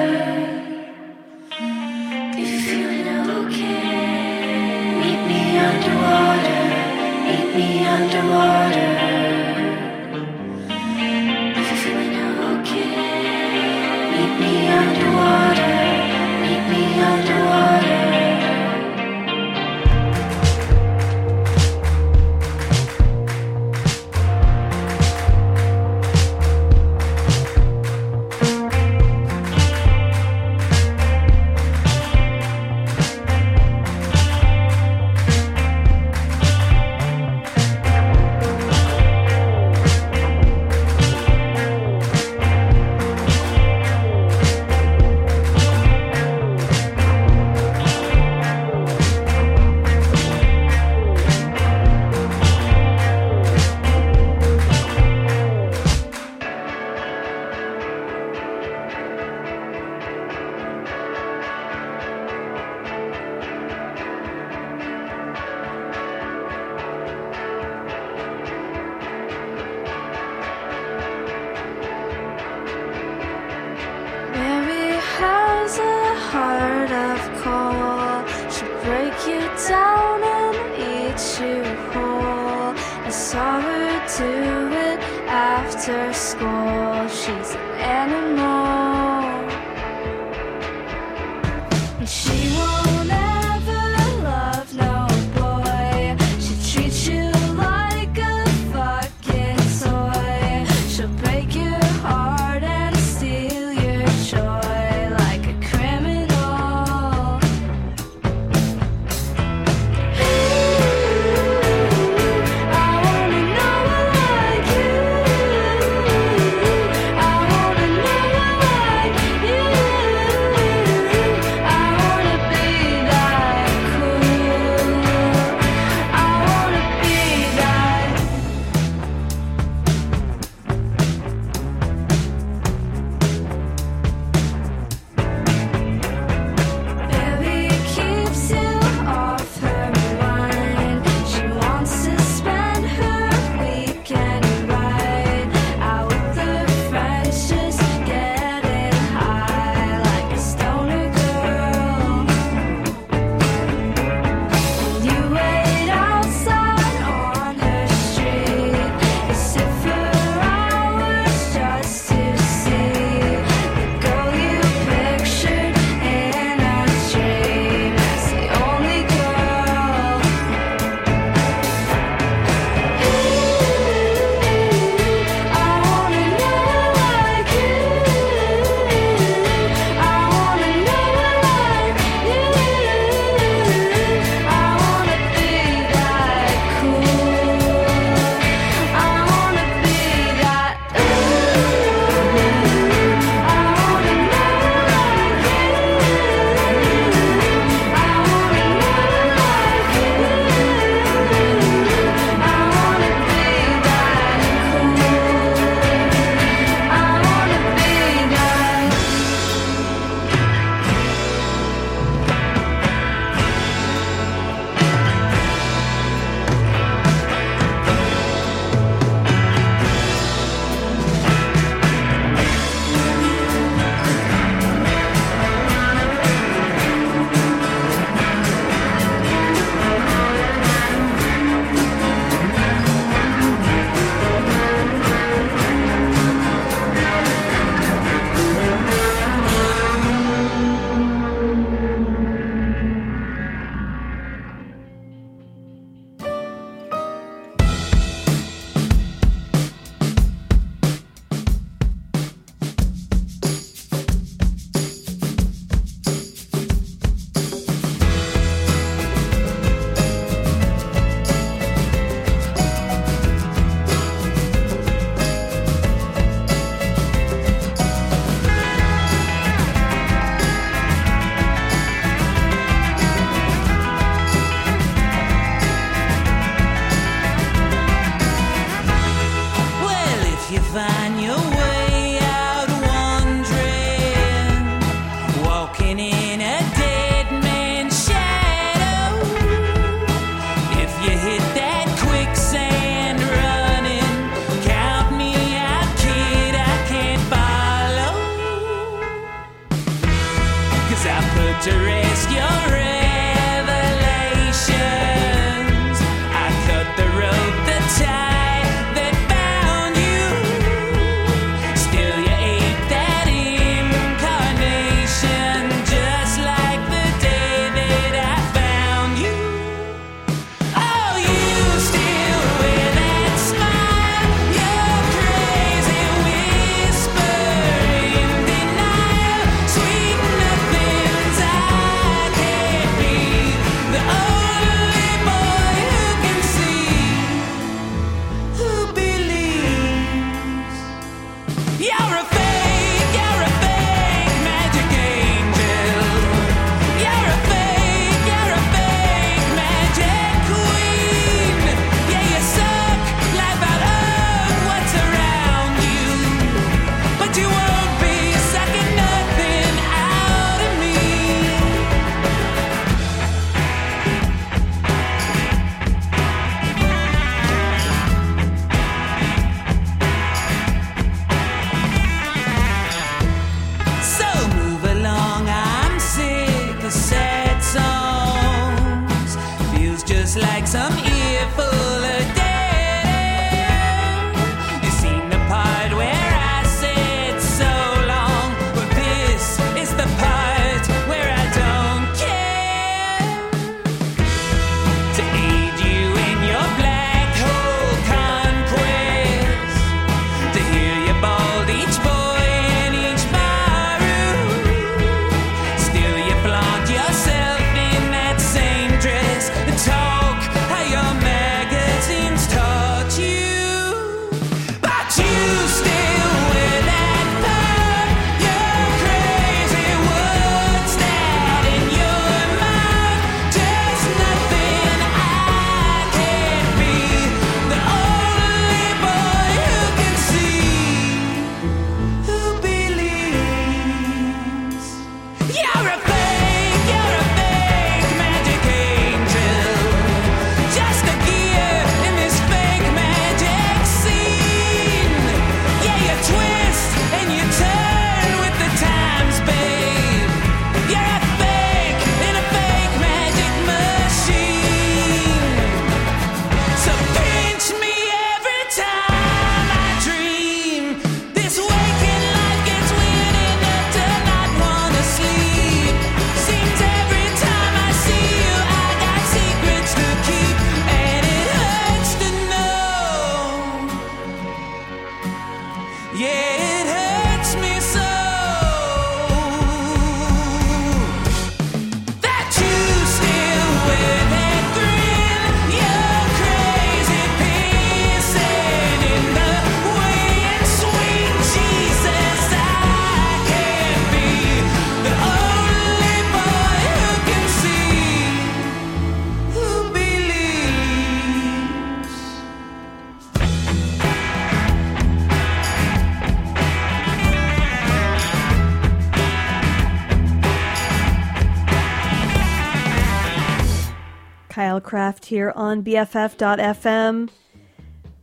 Here 515.28 515.52
on 515.54 515.84
BFF.fm 515.84 517.28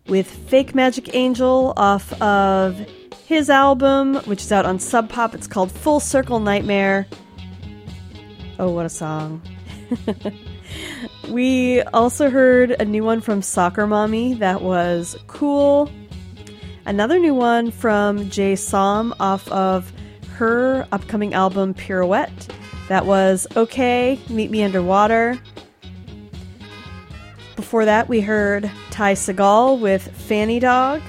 with 0.08 0.28
Fake 0.28 0.74
Magic 0.74 1.14
Angel 1.14 1.72
off 1.78 2.20
of 2.20 2.76
his 3.28 3.47
album, 3.47 4.16
which 4.26 4.41
is 4.41 4.51
out 4.51 4.66
on 4.66 4.80
Sub 4.80 5.08
Pop. 5.08 5.36
It's 5.36 5.45
called 5.45 5.72
Full 5.72 5.99
Circle 5.99 6.39
Nightmare. 6.39 7.06
Oh, 8.58 8.72
what 8.72 8.88
a 8.88 8.89
song. 8.89 9.39
we 11.30 11.84
also 11.93 12.32
heard 12.32 12.72
a 12.72 12.86
new 12.86 13.03
one 13.03 13.22
from 13.22 13.43
Soccer 13.43 13.86
Mommy 13.86 14.34
that 14.34 14.64
was 14.64 15.16
cool. 15.28 15.91
Another 16.88 17.20
new 17.20 17.36
one 17.36 17.70
from 17.70 18.32
Jay 18.32 18.56
Som 18.56 19.14
off 19.20 19.47
of 19.49 19.93
her 20.38 20.88
upcoming 20.91 21.36
album 21.36 21.76
Pirouette. 21.76 22.49
That 22.89 23.06
was 23.06 23.45
Okay, 23.56 24.20
Meet 24.28 24.50
Me 24.50 24.63
Underwater. 24.63 25.39
Before 27.76 27.84
that, 27.84 28.08
we 28.08 28.22
heard 28.22 28.72
Ty 28.89 29.16
Segall 29.16 29.78
with 29.78 30.02
Fanny 30.02 30.62
Dog. 30.62 31.02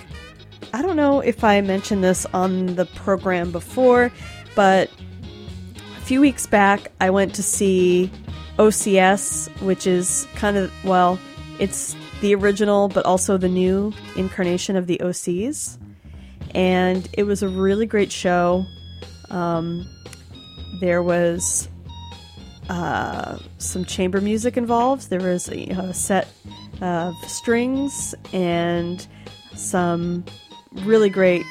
I 0.75 0.83
don't 0.83 0.97
know 0.97 1.21
if 1.21 1.45
I 1.45 1.61
mentioned 1.61 2.03
this 2.03 2.27
on 2.35 2.75
the 2.75 2.87
program 2.87 3.53
before, 3.53 4.11
but 4.57 4.91
a 5.97 6.01
few 6.01 6.21
weeks 6.21 6.45
back, 6.45 6.91
I 7.01 7.11
went 7.11 7.37
to 7.37 7.43
see 7.45 8.11
OCS, 8.59 9.49
which 9.63 9.87
is 9.87 10.27
kind 10.35 10.57
of, 10.57 10.73
well, 10.83 11.21
it's 11.61 11.95
the 12.21 12.35
original, 12.35 12.89
but 12.89 13.07
also 13.07 13.37
the 13.37 13.49
new 13.49 13.93
incarnation 14.17 14.75
of 14.75 14.89
the 14.89 14.99
OCs. 14.99 15.79
And 16.53 17.09
it 17.13 17.23
was 17.23 17.45
a 17.45 17.49
really 17.49 17.87
great 17.87 18.11
show. 18.11 18.67
Um, 19.31 19.89
there 20.81 21.01
was 21.01 21.69
some 22.69 23.85
chamber 23.85 24.21
music 24.21 24.57
involved. 24.57 25.11
There 25.11 25.21
was 25.21 25.49
a, 25.49 25.67
a 25.69 25.95
set 25.95 26.29
of 26.81 27.15
strings 27.27 28.15
and 28.33 29.07
some 29.55 30.25
really 30.73 31.09
great, 31.09 31.45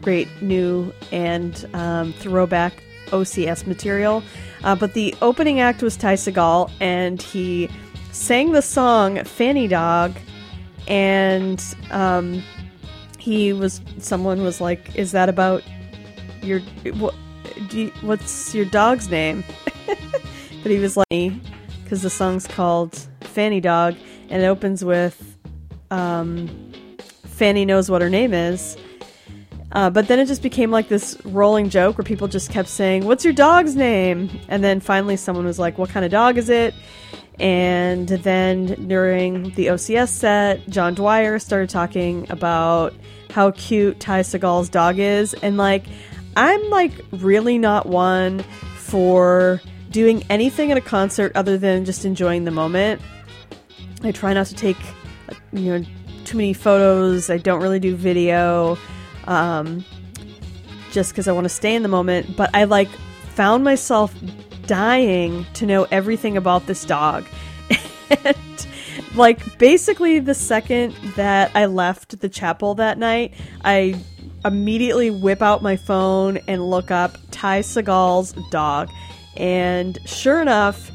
great 0.00 0.28
new 0.40 0.92
and 1.12 1.68
um, 1.74 2.12
throwback 2.14 2.82
OCS 3.06 3.66
material. 3.66 4.22
Uh, 4.64 4.74
but 4.74 4.94
the 4.94 5.14
opening 5.22 5.60
act 5.60 5.82
was 5.82 5.96
Ty 5.96 6.14
Segall, 6.14 6.70
and 6.80 7.20
he 7.20 7.68
sang 8.12 8.52
the 8.52 8.62
song 8.62 9.22
Fanny 9.24 9.68
Dog, 9.68 10.16
and 10.88 11.62
um, 11.90 12.42
he 13.18 13.52
was 13.52 13.80
someone 13.98 14.42
was 14.42 14.60
like, 14.60 14.96
"Is 14.96 15.12
that 15.12 15.28
about 15.28 15.62
your?" 16.42 16.60
What, 16.94 17.14
you, 17.70 17.92
"What's 18.00 18.54
your 18.54 18.64
dog's 18.64 19.08
name?" 19.08 19.44
but 20.66 20.72
he 20.72 20.80
was 20.80 20.96
like, 20.96 21.32
because 21.84 22.02
the 22.02 22.10
song's 22.10 22.44
called 22.48 22.98
Fanny 23.20 23.60
Dog, 23.60 23.94
and 24.28 24.42
it 24.42 24.46
opens 24.46 24.84
with 24.84 25.38
um, 25.92 26.72
Fanny 27.22 27.64
knows 27.64 27.88
what 27.88 28.02
her 28.02 28.10
name 28.10 28.34
is. 28.34 28.76
Uh, 29.70 29.90
but 29.90 30.08
then 30.08 30.18
it 30.18 30.26
just 30.26 30.42
became 30.42 30.72
like 30.72 30.88
this 30.88 31.16
rolling 31.24 31.70
joke 31.70 31.96
where 31.96 32.04
people 32.04 32.26
just 32.26 32.50
kept 32.50 32.68
saying, 32.68 33.04
What's 33.04 33.24
your 33.24 33.32
dog's 33.32 33.76
name? 33.76 34.28
And 34.48 34.64
then 34.64 34.80
finally 34.80 35.16
someone 35.16 35.44
was 35.44 35.60
like, 35.60 35.78
What 35.78 35.88
kind 35.90 36.04
of 36.04 36.10
dog 36.10 36.36
is 36.36 36.48
it? 36.48 36.74
And 37.38 38.08
then 38.08 38.88
during 38.88 39.50
the 39.50 39.66
OCS 39.66 40.08
set, 40.08 40.68
John 40.68 40.94
Dwyer 40.96 41.38
started 41.38 41.70
talking 41.70 42.28
about 42.28 42.92
how 43.30 43.52
cute 43.52 44.00
Ty 44.00 44.22
Segall's 44.22 44.68
dog 44.68 44.98
is. 44.98 45.32
And 45.32 45.58
like, 45.58 45.84
I'm 46.36 46.70
like 46.70 46.90
really 47.12 47.56
not 47.56 47.86
one 47.86 48.40
for 48.78 49.60
doing 49.96 50.22
anything 50.28 50.70
at 50.70 50.76
a 50.76 50.80
concert 50.82 51.32
other 51.34 51.56
than 51.56 51.86
just 51.86 52.04
enjoying 52.04 52.44
the 52.44 52.50
moment. 52.50 53.00
I 54.02 54.12
try 54.12 54.34
not 54.34 54.44
to 54.48 54.54
take, 54.54 54.76
you 55.54 55.78
know, 55.78 55.86
too 56.26 56.36
many 56.36 56.52
photos. 56.52 57.30
I 57.30 57.38
don't 57.38 57.62
really 57.62 57.80
do 57.80 57.96
video, 57.96 58.76
um, 59.24 59.86
just 60.92 61.12
because 61.12 61.28
I 61.28 61.32
want 61.32 61.46
to 61.46 61.48
stay 61.48 61.74
in 61.74 61.82
the 61.82 61.88
moment. 61.88 62.36
But 62.36 62.50
I 62.52 62.64
like 62.64 62.90
found 63.36 63.64
myself 63.64 64.14
dying 64.66 65.46
to 65.54 65.64
know 65.64 65.86
everything 65.90 66.36
about 66.36 66.66
this 66.66 66.84
dog. 66.84 67.24
and 68.10 68.66
like 69.14 69.56
basically 69.56 70.18
the 70.18 70.34
second 70.34 70.92
that 71.16 71.52
I 71.54 71.64
left 71.64 72.20
the 72.20 72.28
chapel 72.28 72.74
that 72.74 72.98
night, 72.98 73.32
I 73.64 73.98
immediately 74.44 75.10
whip 75.10 75.40
out 75.40 75.62
my 75.62 75.76
phone 75.76 76.36
and 76.46 76.68
look 76.68 76.90
up 76.90 77.16
Ty 77.30 77.62
Segall's 77.62 78.32
dog. 78.50 78.90
And 79.36 79.98
sure 80.06 80.40
enough, 80.40 80.90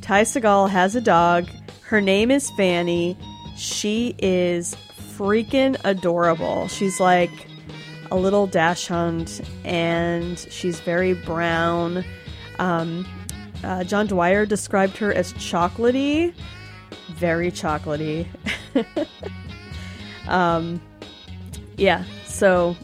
Ty 0.00 0.22
Segall 0.22 0.68
has 0.70 0.94
a 0.96 1.00
dog. 1.00 1.48
Her 1.82 2.00
name 2.00 2.30
is 2.30 2.50
Fanny. 2.52 3.16
She 3.56 4.14
is 4.18 4.74
freaking 5.16 5.80
adorable. 5.84 6.68
She's 6.68 7.00
like 7.00 7.30
a 8.10 8.16
little 8.16 8.46
dachshund 8.46 9.42
and 9.64 10.38
she's 10.38 10.80
very 10.80 11.14
brown. 11.14 12.04
Um, 12.58 13.06
uh, 13.62 13.84
John 13.84 14.06
Dwyer 14.06 14.46
described 14.46 14.96
her 14.98 15.12
as 15.12 15.32
chocolatey, 15.34 16.34
very 17.12 17.50
chocolatey. 17.50 18.26
um, 20.28 20.80
yeah, 21.76 22.04
so 22.26 22.76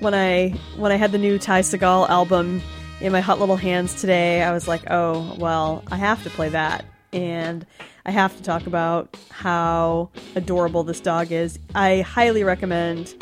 when 0.00 0.14
I 0.14 0.50
when 0.76 0.92
I 0.92 0.96
had 0.96 1.12
the 1.12 1.18
new 1.18 1.38
Ty 1.38 1.62
Segall 1.62 2.08
album 2.08 2.62
in 3.00 3.12
my 3.12 3.20
hot 3.20 3.38
little 3.38 3.56
hands 3.56 4.00
today, 4.00 4.42
I 4.42 4.52
was 4.52 4.66
like, 4.66 4.82
oh 4.90 5.36
well, 5.38 5.84
I 5.90 5.96
have 5.96 6.22
to 6.24 6.30
play 6.30 6.48
that, 6.50 6.84
and 7.12 7.64
I 8.04 8.10
have 8.10 8.36
to 8.36 8.42
talk 8.42 8.66
about 8.66 9.16
how 9.30 10.10
adorable 10.34 10.82
this 10.82 11.00
dog 11.00 11.30
is. 11.30 11.58
I 11.74 12.00
highly 12.00 12.42
recommend 12.42 13.14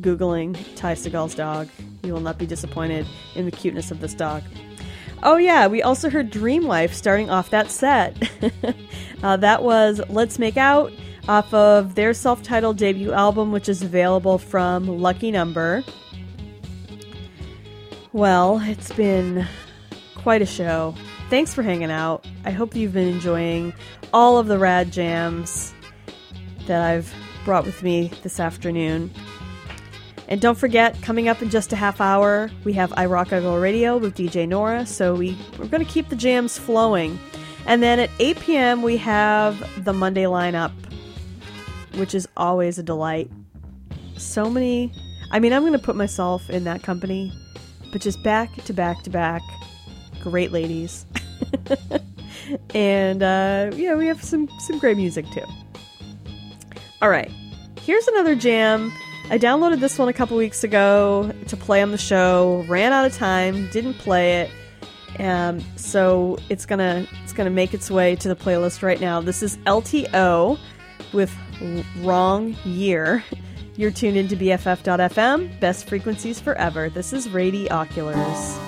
googling 0.00 0.58
Ty 0.76 0.94
Segall's 0.94 1.34
dog. 1.34 1.68
You 2.02 2.12
will 2.12 2.20
not 2.20 2.38
be 2.38 2.46
disappointed 2.46 3.06
in 3.34 3.44
the 3.44 3.50
cuteness 3.50 3.90
of 3.90 4.00
this 4.00 4.14
dog. 4.14 4.42
Oh 5.22 5.36
yeah, 5.36 5.66
we 5.66 5.82
also 5.82 6.08
heard 6.08 6.30
Dream 6.30 6.62
Dreamwife 6.62 6.94
starting 6.94 7.28
off 7.28 7.50
that 7.50 7.70
set. 7.70 8.16
uh, 9.22 9.36
that 9.36 9.62
was 9.62 10.00
Let's 10.08 10.38
Make 10.38 10.56
Out 10.56 10.92
off 11.28 11.52
of 11.52 11.94
their 11.94 12.14
self-titled 12.14 12.78
debut 12.78 13.12
album, 13.12 13.52
which 13.52 13.68
is 13.68 13.82
available 13.82 14.38
from 14.38 14.86
Lucky 14.86 15.30
Number. 15.30 15.84
Well, 18.12 18.60
it's 18.64 18.92
been 18.92 19.46
quite 20.16 20.42
a 20.42 20.46
show. 20.46 20.96
Thanks 21.28 21.54
for 21.54 21.62
hanging 21.62 21.92
out. 21.92 22.26
I 22.44 22.50
hope 22.50 22.74
you've 22.74 22.92
been 22.92 23.06
enjoying 23.06 23.72
all 24.12 24.36
of 24.36 24.48
the 24.48 24.58
rad 24.58 24.90
jams 24.90 25.72
that 26.66 26.82
I've 26.82 27.14
brought 27.44 27.64
with 27.64 27.84
me 27.84 28.10
this 28.24 28.40
afternoon. 28.40 29.12
And 30.26 30.40
don't 30.40 30.58
forget, 30.58 31.00
coming 31.02 31.28
up 31.28 31.40
in 31.40 31.50
just 31.50 31.72
a 31.72 31.76
half 31.76 32.00
hour, 32.00 32.50
we 32.64 32.72
have 32.72 32.92
I 32.96 33.06
Rock 33.06 33.32
I 33.32 33.38
Go 33.38 33.56
Radio 33.56 33.96
with 33.96 34.16
DJ 34.16 34.48
Nora. 34.48 34.86
So 34.86 35.14
we, 35.14 35.38
we're 35.56 35.68
going 35.68 35.84
to 35.84 35.90
keep 35.90 36.08
the 36.08 36.16
jams 36.16 36.58
flowing. 36.58 37.16
And 37.64 37.80
then 37.80 38.00
at 38.00 38.10
8 38.18 38.40
p.m., 38.40 38.82
we 38.82 38.96
have 38.96 39.84
the 39.84 39.92
Monday 39.92 40.24
lineup, 40.24 40.72
which 41.94 42.16
is 42.16 42.26
always 42.36 42.76
a 42.76 42.82
delight. 42.82 43.30
So 44.16 44.50
many. 44.50 44.92
I 45.30 45.38
mean, 45.38 45.52
I'm 45.52 45.62
going 45.62 45.74
to 45.74 45.78
put 45.78 45.94
myself 45.94 46.50
in 46.50 46.64
that 46.64 46.82
company, 46.82 47.32
but 47.92 48.00
just 48.00 48.22
back 48.22 48.54
to 48.64 48.72
back 48.72 49.02
to 49.02 49.10
back. 49.10 49.42
Great 50.22 50.52
ladies. 50.52 51.06
and, 52.74 53.22
uh, 53.22 53.70
yeah, 53.74 53.94
we 53.94 54.06
have 54.06 54.22
some, 54.22 54.48
some 54.60 54.78
great 54.78 54.96
music 54.96 55.26
too. 55.30 55.44
All 57.02 57.08
right. 57.08 57.30
Here's 57.82 58.06
another 58.08 58.34
jam. 58.34 58.92
I 59.30 59.38
downloaded 59.38 59.80
this 59.80 59.98
one 59.98 60.08
a 60.08 60.12
couple 60.12 60.36
weeks 60.36 60.64
ago 60.64 61.32
to 61.46 61.56
play 61.56 61.82
on 61.82 61.92
the 61.92 61.98
show. 61.98 62.64
Ran 62.68 62.92
out 62.92 63.06
of 63.06 63.14
time, 63.14 63.70
didn't 63.70 63.94
play 63.94 64.42
it. 64.42 64.50
Um, 65.20 65.60
so 65.76 66.38
it's 66.48 66.66
gonna 66.66 67.06
it's 67.22 67.32
gonna 67.32 67.50
make 67.50 67.74
its 67.74 67.90
way 67.90 68.16
to 68.16 68.28
the 68.28 68.36
playlist 68.36 68.82
right 68.82 69.00
now. 69.00 69.20
This 69.20 69.42
is 69.42 69.56
LTO 69.58 70.58
with 71.12 71.36
Wrong 71.98 72.56
Year. 72.64 73.24
You're 73.76 73.90
tuned 73.90 74.16
into 74.16 74.36
BFF.FM, 74.36 75.58
best 75.60 75.88
frequencies 75.88 76.40
forever. 76.40 76.90
This 76.90 77.12
is 77.12 77.28
Radioculars. 77.28 78.58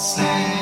Stop 0.00 0.59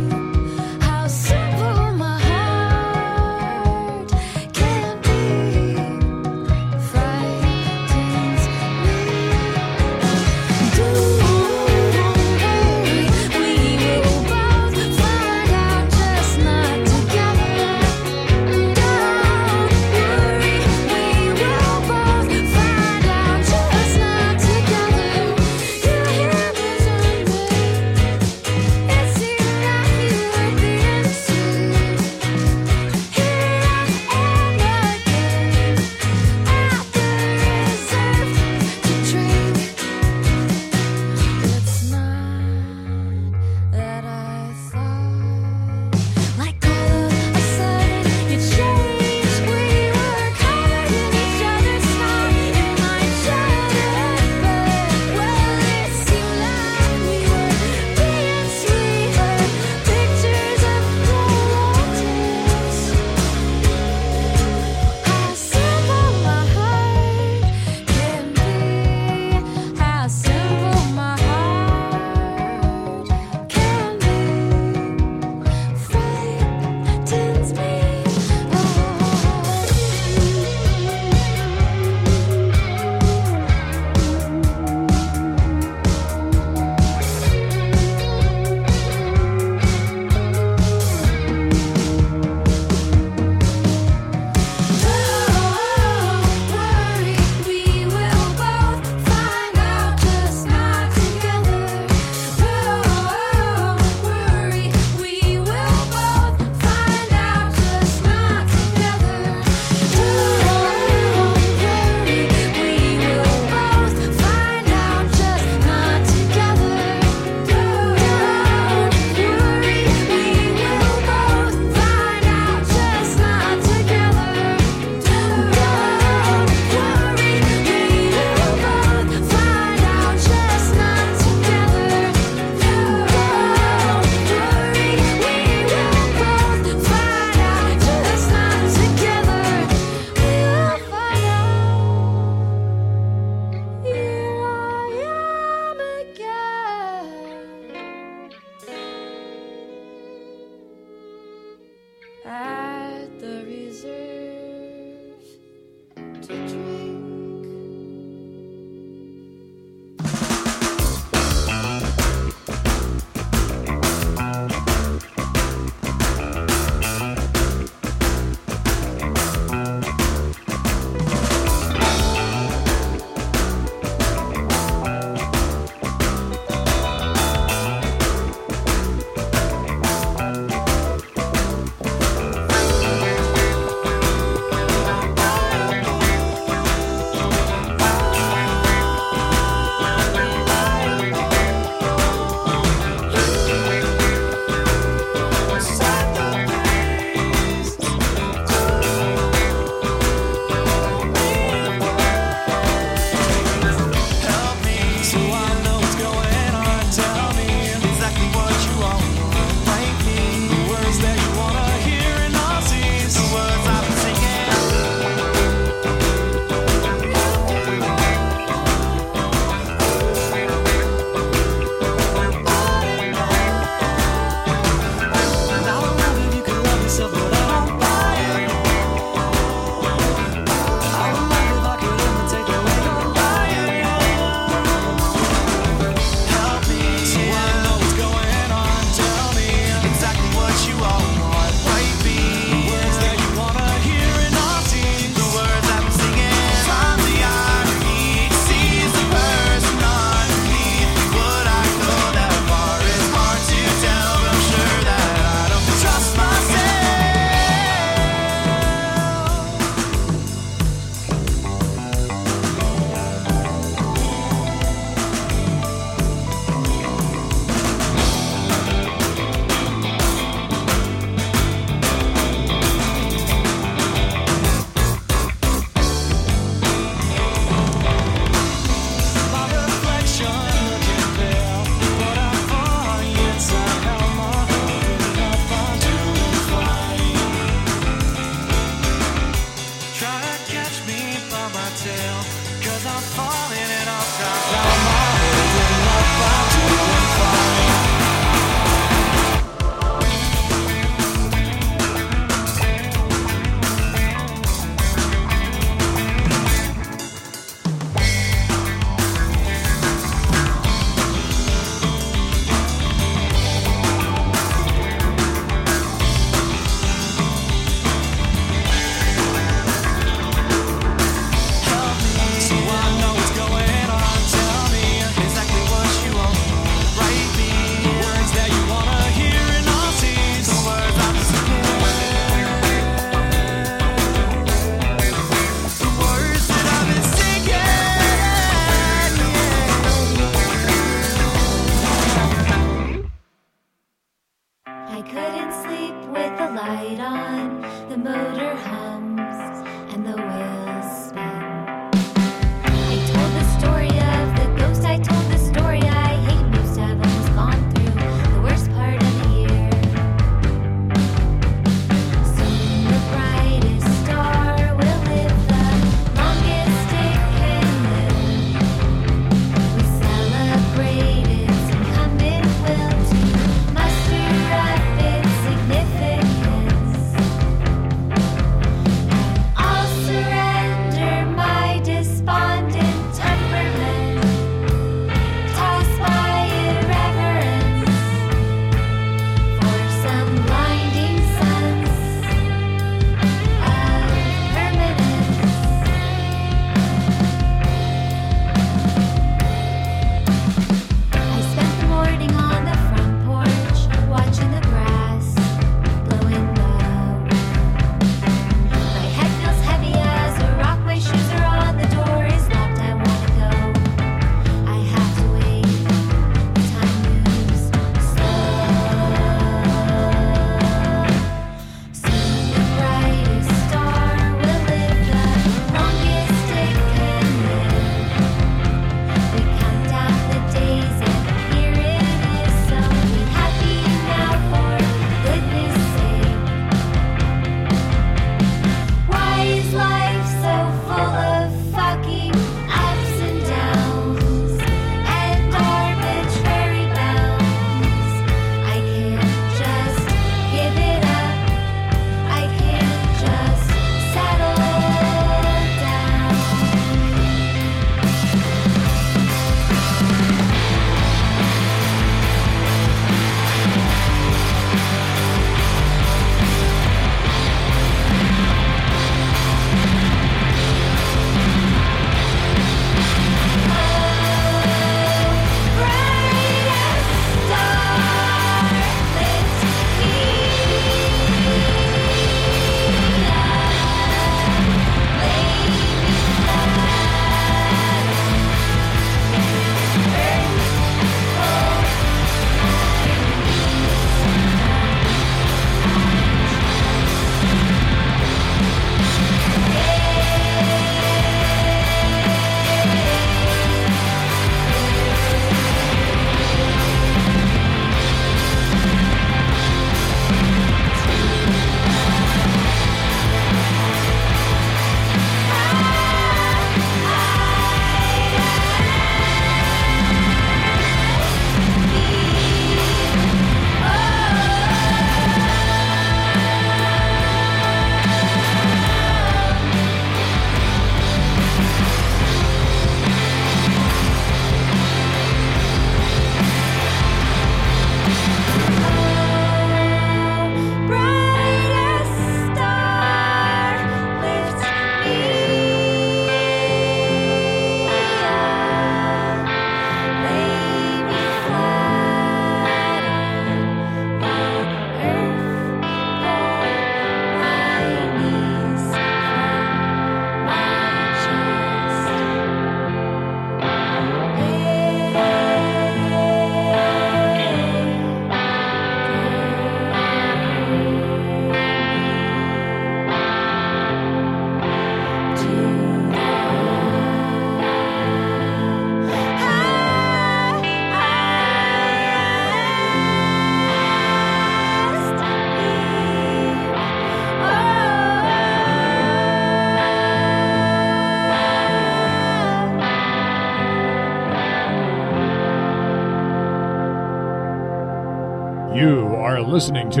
listening 599.52 599.90
to 599.90 600.00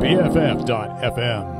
BFF.FM. 0.00 1.51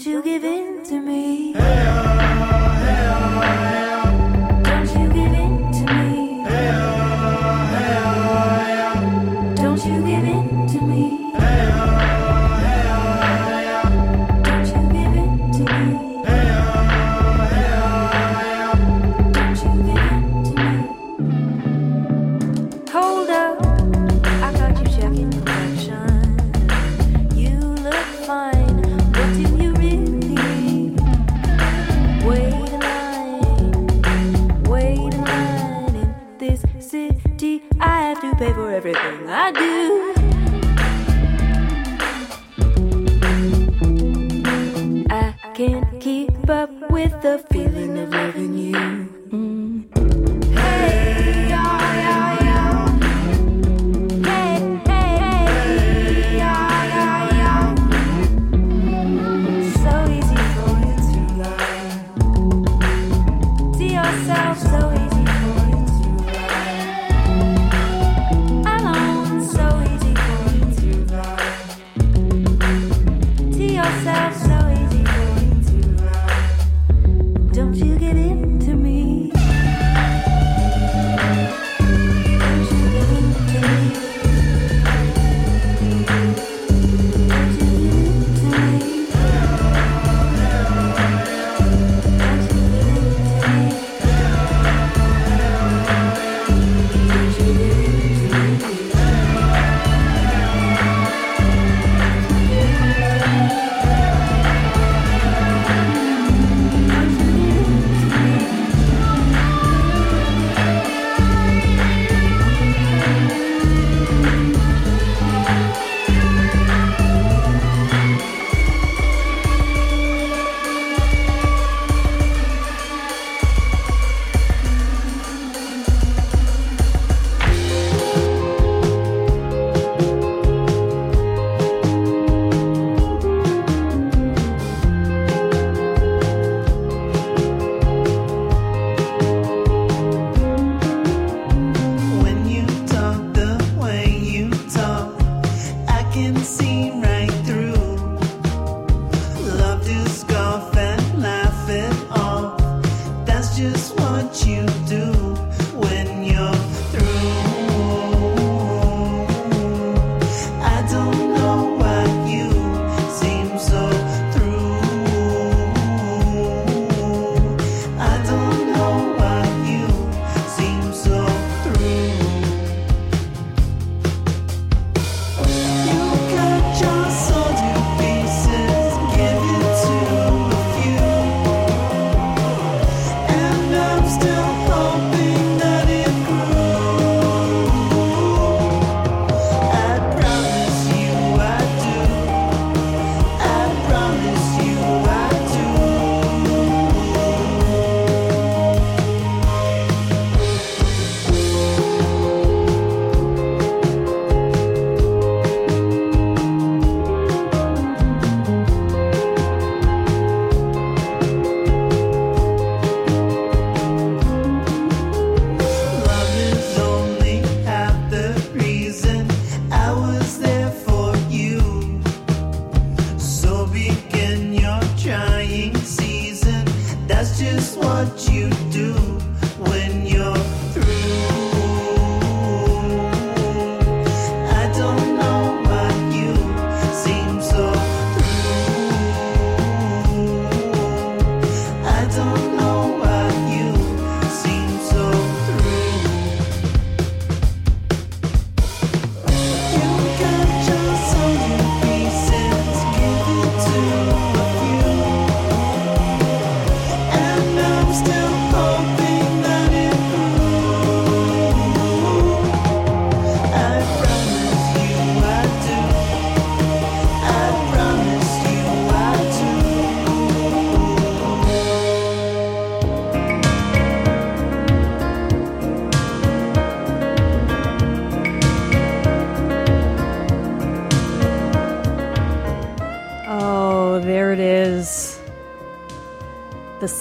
You 0.00 0.22
give 0.22 0.44
in 0.44 0.84
to 0.84 1.00
me. 1.00 1.37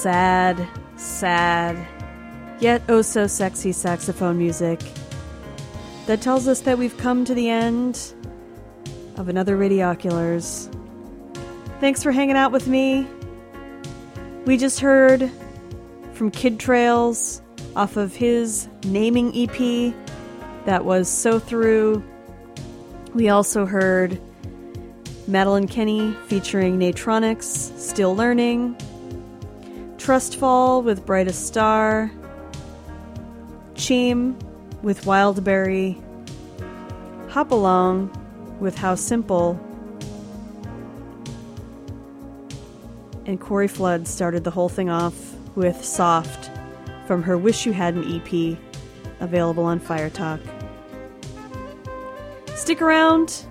Sad, 0.08 0.66
sad, 0.96 1.86
yet 2.62 2.82
oh 2.88 3.02
so 3.02 3.28
sexy 3.28 3.74
saxophone 3.74 4.38
music 4.38 4.80
that 6.06 6.22
tells 6.22 6.48
us 6.48 6.62
that 6.62 6.78
we've 6.78 6.98
come 6.98 7.26
to 7.26 7.34
the 7.34 7.50
end 7.50 8.14
of 9.18 9.28
another 9.28 9.58
Radioculars. 9.58 10.74
Thanks 11.82 12.04
for 12.04 12.14
hanging 12.14 12.38
out 12.38 12.54
with 12.54 12.70
me. 12.70 13.06
We 14.46 14.56
just 14.56 14.80
heard 14.80 15.30
from 16.14 16.32
Kid 16.32 16.58
Trails 16.58 17.42
off 17.76 17.98
of 17.98 18.16
his 18.16 18.70
naming 18.86 19.36
EP 19.36 19.94
that 20.64 20.86
was 20.86 21.10
So 21.10 21.38
Through. 21.38 22.02
We 23.14 23.28
also 23.28 23.66
heard 23.66 24.22
Madeline 25.28 25.68
Kenney 25.68 26.16
featuring 26.28 26.80
Natronics, 26.80 27.78
Still 27.78 28.16
Learning, 28.16 28.78
Trustfall 30.08 30.86
with 30.86 31.06
Brightest 31.06 31.48
Star, 31.48 32.10
Cheem 33.74 34.42
with 34.82 35.04
Wildberry, 35.04 36.02
Hop 37.28 37.52
Along 37.52 38.10
with 38.62 38.78
How 38.78 38.96
Simple, 38.96 39.60
and 43.26 43.38
Corey 43.38 43.68
Flood 43.68 44.08
started 44.08 44.46
the 44.46 44.52
whole 44.52 44.70
thing 44.70 44.90
off 44.90 45.36
with 45.58 45.84
Soft 45.84 46.52
from 47.06 47.22
her 47.24 47.38
Wish 47.38 47.66
You 47.66 47.74
Had 47.74 47.96
an 47.96 48.06
EP, 48.10 48.58
available 49.20 49.66
on 49.66 49.78
Fire 49.78 50.10
Talk. 50.10 50.40
Stick 52.56 52.82
around. 52.82 53.44